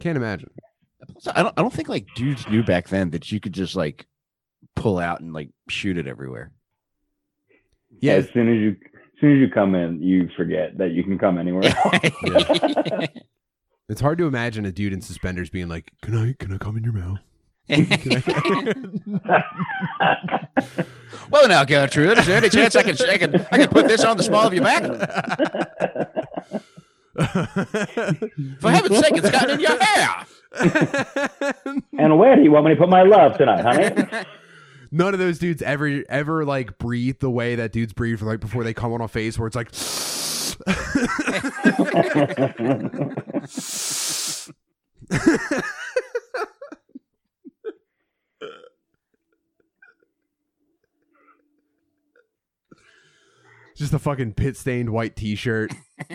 [0.00, 0.50] Can't imagine.
[1.34, 4.06] I don't, I don't think like dudes knew back then that you could just like
[4.74, 6.52] pull out and like shoot it everywhere.
[8.00, 11.02] Yeah, As soon as you as soon as you come in, you forget that you
[11.02, 13.08] can come anywhere else.
[13.88, 16.76] it's hard to imagine a dude in suspenders being like, "Can I, can I come
[16.76, 17.18] in your mouth?"
[17.68, 19.44] Can I-"
[21.30, 24.04] well, now, Gertrude, is there any chance I can, I can, I can put this
[24.04, 24.82] on the small of your back?
[28.60, 30.26] For heaven's sake, it's gotten in your hair.
[31.98, 34.24] and where do you want me to put my love tonight, honey?
[34.90, 38.64] None of those dudes ever ever like breathe the way that dudes breathe right before
[38.64, 39.70] they come on a face where it's like
[53.78, 55.72] just a fucking pit stained white t-shirt.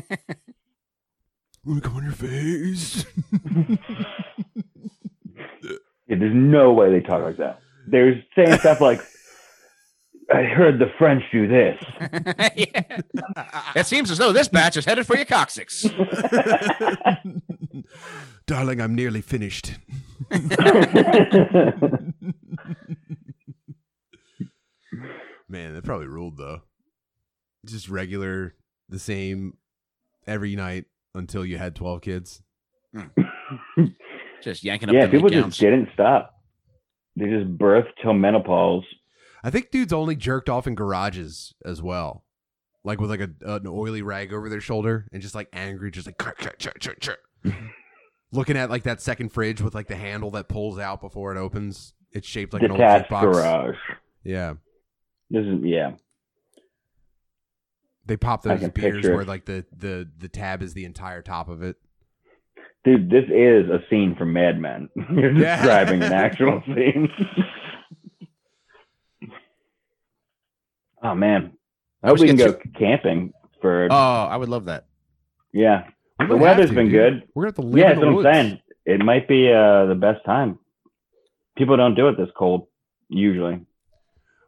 [1.65, 3.05] Wanna come on your face?
[6.05, 7.61] Yeah, there's no way they talk like that.
[7.87, 8.99] They're saying stuff like,
[10.31, 11.81] I heard the French do this.
[12.55, 12.99] Yeah.
[13.75, 15.85] It seems as though this batch is headed for your coccyx.
[18.45, 19.75] Darling, I'm nearly finished.
[25.49, 26.61] Man, that probably ruled though.
[27.65, 28.55] Just regular,
[28.89, 29.57] the same
[30.27, 30.85] every night
[31.15, 32.41] until you had 12 kids.
[34.43, 35.51] Just yanking up yeah, the people nightgowns.
[35.51, 36.33] just didn't stop.
[37.15, 38.83] They just birthed till menopause.
[39.43, 42.25] I think dudes only jerked off in garages as well.
[42.83, 46.07] Like with like a an oily rag over their shoulder and just like angry, just
[46.07, 47.17] like "Chur, chur, chur, chur, chur."
[48.33, 51.39] looking at like that second fridge with like the handle that pulls out before it
[51.39, 51.93] opens.
[52.11, 53.21] It's shaped like an old Detached jukebox.
[53.21, 53.75] garage.
[54.25, 54.53] Yeah.
[55.29, 55.91] This is yeah.
[58.05, 61.63] They pop those beers where like the, the the tab is the entire top of
[61.63, 61.77] it.
[62.83, 64.89] Dude, this is a scene from Mad Men.
[65.15, 65.55] You're Yeah.
[65.55, 67.07] describing an actual scene.
[71.01, 71.53] oh man.
[72.01, 73.31] I hope we can go camping
[73.61, 74.85] for Oh, I would love that.
[75.53, 75.83] yeah.
[76.27, 76.93] The weather's to, been dude.
[76.93, 77.23] good.
[77.33, 78.59] We're gonna have to live Yeah, that's the what I'm saying.
[78.85, 80.59] It might be uh the best time.
[81.57, 82.67] People don't do it this cold,
[83.09, 83.61] usually.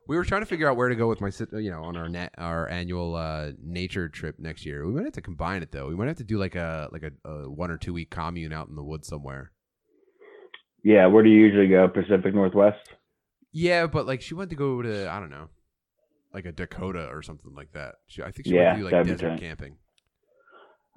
[0.08, 2.08] We were trying to figure out where to go with my, you know, on our
[2.08, 4.86] net, our annual uh, nature trip next year.
[4.86, 5.88] We might have to combine it though.
[5.88, 8.54] We might have to do like a like a, a one or two week commune
[8.54, 9.52] out in the woods somewhere.
[10.84, 11.88] Yeah, where do you usually go?
[11.88, 12.78] Pacific Northwest?
[13.52, 15.50] Yeah, but like she wanted to go to I don't know,
[16.34, 17.96] like a Dakota or something like that.
[18.08, 19.78] She, I think she Yeah, went to do like desert camping.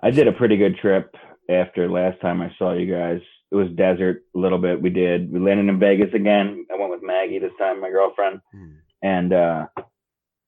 [0.02, 1.14] I did a pretty good trip
[1.48, 3.20] after last time I saw you guys.
[3.50, 4.82] It was desert a little bit.
[4.82, 5.32] We did.
[5.32, 6.66] We landed in Vegas again.
[6.70, 8.74] I went with Maggie this time, my girlfriend, Hmm.
[9.02, 9.66] And uh,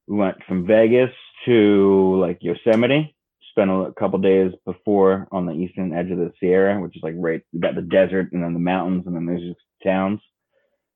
[0.07, 1.11] we went from Vegas
[1.47, 3.15] to like Yosemite.
[3.51, 7.15] Spent a couple days before on the eastern edge of the Sierra, which is like
[7.17, 7.43] right.
[7.53, 10.21] We got the desert and then the mountains, and then there's just towns.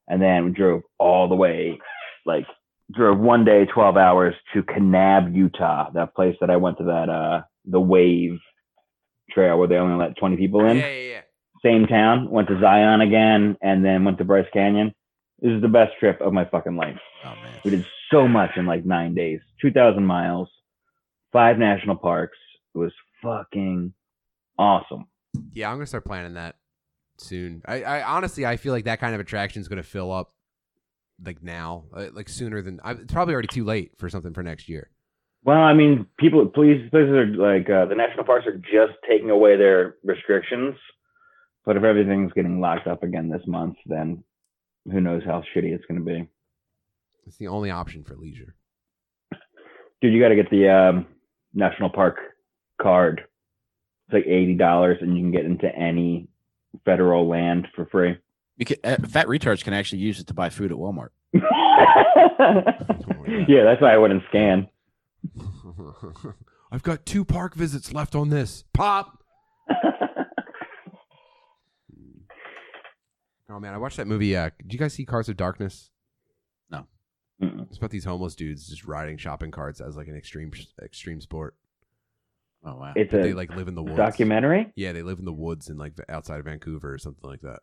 [0.07, 1.79] And then we drove all the way,
[2.25, 2.47] like
[2.93, 7.09] drove one day, 12 hours to Kanab, Utah, that place that I went to that,
[7.09, 8.39] uh, the wave
[9.31, 10.79] trail where they only let 20 people in.
[10.79, 11.21] Yeah, yeah, yeah.
[11.65, 14.95] Same town, went to Zion again, and then went to Bryce Canyon.
[15.41, 16.99] This is the best trip of my fucking life.
[17.25, 17.61] Oh man.
[17.65, 20.49] We did so much in like nine days, 2,000 miles,
[21.33, 22.39] five national parks.
[22.75, 23.93] It was fucking
[24.59, 25.07] awesome.
[25.53, 26.57] Yeah, I'm gonna start planning that
[27.19, 27.63] soon.
[27.67, 30.33] I, I honestly, I feel like that kind of attraction is gonna fill up
[31.25, 32.81] like now, uh, like sooner than.
[32.83, 34.91] I, it's probably already too late for something for next year.
[35.45, 39.31] Well, I mean, people, please, places are like uh, the national parks are just taking
[39.31, 40.75] away their restrictions.
[41.65, 44.23] But if everything's getting locked up again this month, then
[44.91, 46.29] who knows how shitty it's going to be.
[47.27, 48.55] It's the only option for leisure.
[50.01, 51.07] Dude, you got to get the um,
[51.55, 52.19] national park
[52.81, 53.23] card.
[54.07, 56.29] It's like eighty dollars, and you can get into any
[56.85, 58.19] federal land for free.
[58.57, 61.09] You can, uh, fat retards can actually use it to buy food at Walmart.
[63.49, 64.69] yeah, that's why I wouldn't scan.
[66.71, 68.65] I've got two park visits left on this.
[68.73, 69.23] Pop.
[73.55, 74.37] Oh man, I watched that movie.
[74.37, 75.91] Uh, did you guys see Carts of Darkness?
[77.43, 77.67] Mm-mm.
[77.69, 81.57] It's about these homeless dudes just riding shopping carts as like an extreme extreme sport.
[82.65, 82.93] Oh wow.
[82.95, 83.97] It's But a they like live in the woods.
[83.97, 87.41] documentary, Yeah, they live in the woods in like outside of Vancouver or something like
[87.41, 87.59] that.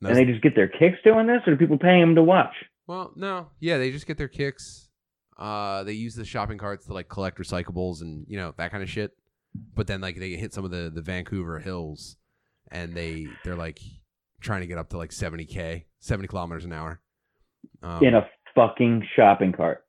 [0.00, 2.22] And and they just get their kicks doing this, or do people paying them to
[2.22, 2.54] watch?
[2.86, 4.88] well, no, yeah, they just get their kicks.
[5.38, 8.82] Uh, they use the shopping carts to like collect recyclables and you know that kind
[8.82, 9.12] of shit.
[9.76, 12.16] But then like they hit some of the the Vancouver hills,
[12.72, 13.80] and they they're like
[14.40, 17.00] trying to get up to like seventy k, seventy kilometers an hour.
[17.82, 19.84] Um, in a fucking shopping cart.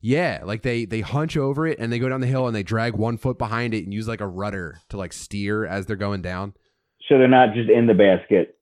[0.00, 2.62] Yeah, like they they hunch over it and they go down the hill and they
[2.62, 5.96] drag one foot behind it and use like a rudder to like steer as they're
[5.96, 6.52] going down.
[7.08, 8.58] So they're not just in the basket.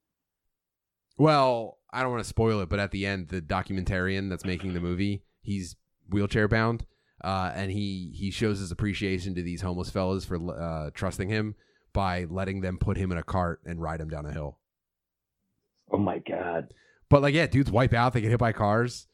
[1.19, 4.75] Well, I don't want to spoil it, but at the end, the documentarian that's making
[4.75, 5.77] the movie, he's
[6.09, 6.87] wheelchair bound,
[7.25, 11.57] uh, and he he shows his appreciation to these homeless fellas for uh, trusting him
[11.93, 14.59] by letting them put him in a cart and ride him down a hill.
[15.93, 16.73] Oh my god.
[17.09, 19.07] But like, yeah, dudes wipe out, they get hit by cars.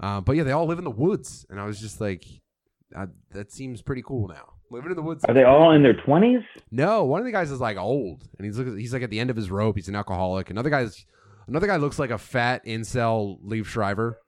[0.00, 2.24] Um, but yeah, they all live in the woods, and I was just like,
[2.94, 4.54] uh, that seems pretty cool now.
[4.70, 5.24] Living in the woods.
[5.26, 6.42] Are they all in their twenties?
[6.72, 9.30] No, one of the guys is like old, and he's he's like at the end
[9.30, 9.76] of his rope.
[9.76, 10.50] He's an alcoholic.
[10.50, 11.06] Another guy's
[11.46, 14.18] another guy looks like a fat incel Liev Schreiber.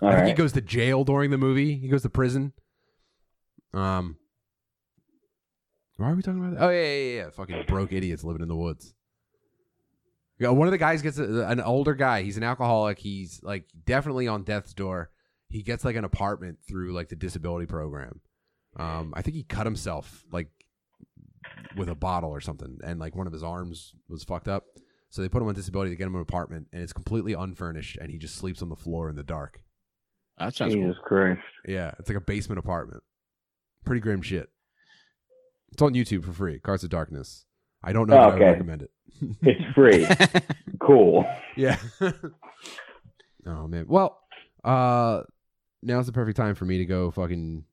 [0.00, 1.76] All I think he goes to jail during the movie.
[1.76, 2.54] He goes to prison.
[3.74, 4.16] Um,
[5.98, 6.64] why are we talking about that?
[6.64, 7.30] Oh yeah, yeah, yeah.
[7.30, 8.94] Fucking broke idiots living in the woods.
[10.40, 12.22] Yeah, one of the guys gets a, an older guy.
[12.22, 12.98] He's an alcoholic.
[12.98, 15.10] He's like definitely on death's door.
[15.50, 18.20] He gets like an apartment through like the disability program.
[18.76, 20.48] Um, I think he cut himself like
[21.76, 24.64] with a bottle or something, and like one of his arms was fucked up.
[25.10, 27.98] So they put him on disability to get him an apartment, and it's completely unfurnished,
[28.00, 29.60] and he just sleeps on the floor in the dark.
[30.38, 31.42] That sounds Jesus Christ.
[31.66, 33.02] Yeah, it's like a basement apartment.
[33.84, 34.48] Pretty grim shit.
[35.72, 36.58] It's on YouTube for free.
[36.60, 37.44] Carts of Darkness.
[37.82, 38.50] I don't know Oh, that I would okay.
[38.52, 38.90] recommend it.
[39.42, 40.06] It's free.
[40.80, 41.26] cool.
[41.56, 41.76] yeah.
[43.46, 43.84] oh man.
[43.88, 44.18] Well,
[44.64, 45.22] uh
[45.82, 47.64] now's the perfect time for me to go fucking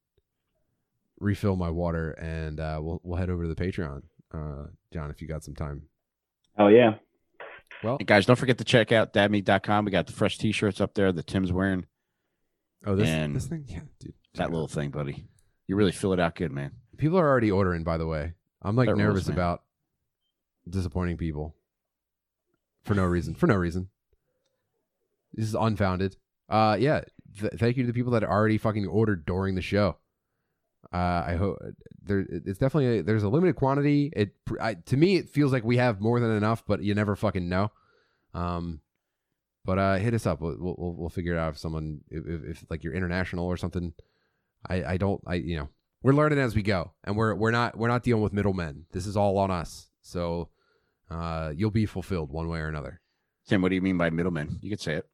[1.19, 4.01] refill my water and uh we'll we'll head over to the Patreon.
[4.33, 5.83] Uh John, if you got some time.
[6.57, 6.95] Oh yeah.
[7.83, 9.85] Well, Hey, guys, don't forget to check out dadmeat.com.
[9.85, 11.85] We got the fresh t-shirts up there that Tim's wearing.
[12.85, 13.65] oh this And this thing?
[13.67, 14.13] Yeah, dude.
[14.35, 15.27] That little thing, buddy.
[15.67, 16.71] You really fill it out good, man.
[16.97, 18.33] People are already ordering by the way.
[18.61, 19.37] I'm like That nervous man.
[19.37, 19.61] about
[20.69, 21.55] disappointing people
[22.83, 23.35] for no reason.
[23.35, 23.89] For no reason.
[25.33, 26.15] This is unfounded.
[26.49, 27.01] Uh, yeah.
[27.39, 29.97] Th- thank you to the people that already fucking ordered during the show.
[30.93, 31.59] Uh, I hope
[32.01, 32.25] there.
[32.29, 34.11] It's definitely there's a limited quantity.
[34.15, 37.15] It I, to me it feels like we have more than enough, but you never
[37.15, 37.71] fucking know.
[38.33, 38.79] Um,
[39.65, 40.39] but uh, hit us up.
[40.39, 43.57] We'll we'll, we'll figure it out if someone if, if, if like you're international or
[43.57, 43.93] something.
[44.69, 45.69] I I don't I you know
[46.01, 48.85] we're learning as we go, and we're we're not we're not dealing with middlemen.
[48.93, 49.89] This is all on us.
[50.01, 50.49] So
[51.09, 53.01] uh, you'll be fulfilled one way or another.
[53.47, 54.59] Tim, what do you mean by middleman?
[54.61, 55.05] You could say it.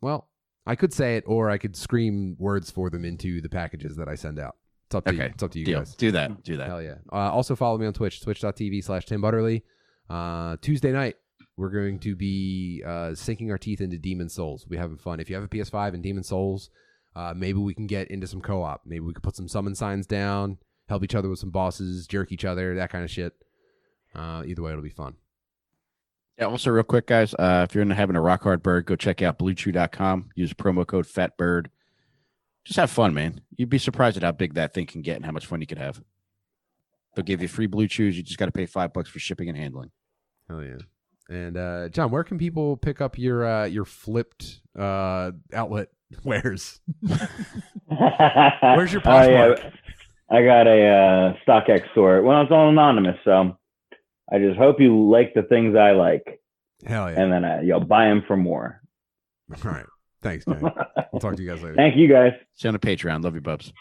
[0.00, 0.28] Well,
[0.66, 4.08] I could say it, or I could scream words for them into the packages that
[4.08, 4.56] I send out.
[4.88, 5.22] It's up to you.
[5.22, 5.78] It's up to you Deal.
[5.80, 5.94] guys.
[5.94, 6.42] Do that.
[6.42, 6.66] Do that.
[6.68, 6.96] Hell yeah.
[7.12, 9.64] Uh, also follow me on Twitch, twitch.tv slash Tim Butterly.
[10.08, 11.16] Uh, Tuesday night,
[11.56, 14.64] we're going to be uh, sinking our teeth into Demon Souls.
[14.64, 15.18] We'll be having fun.
[15.18, 16.70] If you have a PS5 and Demon Souls,
[17.16, 18.82] uh, maybe we can get into some co-op.
[18.84, 20.58] Maybe we could put some summon signs down,
[20.88, 23.34] help each other with some bosses, jerk each other, that kind of shit.
[24.14, 25.14] Uh, either way, it'll be fun.
[26.38, 28.94] Yeah, also real quick, guys, uh, if you're into having a rock hard bird, go
[28.96, 30.30] check out bluechew.com.
[30.34, 31.66] Use promo code FATBIRD.
[32.64, 33.40] Just have fun, man.
[33.56, 35.66] You'd be surprised at how big that thing can get and how much fun you
[35.66, 36.02] could have.
[37.14, 38.16] They'll give you free blue chews.
[38.16, 39.90] You just got to pay five bucks for shipping and handling.
[40.48, 40.78] Hell yeah.
[41.28, 45.88] And uh, John, where can people pick up your uh, your flipped uh, outlet
[46.24, 46.80] wares?
[47.88, 49.70] Where's your Oh, yeah.
[50.30, 50.38] Poshmark?
[50.38, 52.22] I got a uh, StockX store.
[52.22, 53.56] Well, it's all anonymous, so
[54.32, 56.40] I just hope you like the things I like,
[56.84, 57.20] Hell yeah.
[57.20, 58.80] and then uh, you'll buy them for more.
[59.64, 59.86] All right.
[60.22, 60.58] Thanks, Jay.
[61.12, 61.74] We'll talk to you guys later.
[61.76, 62.32] Thank you, guys.
[62.54, 63.22] See you on the Patreon.
[63.22, 63.72] Love you, bubs.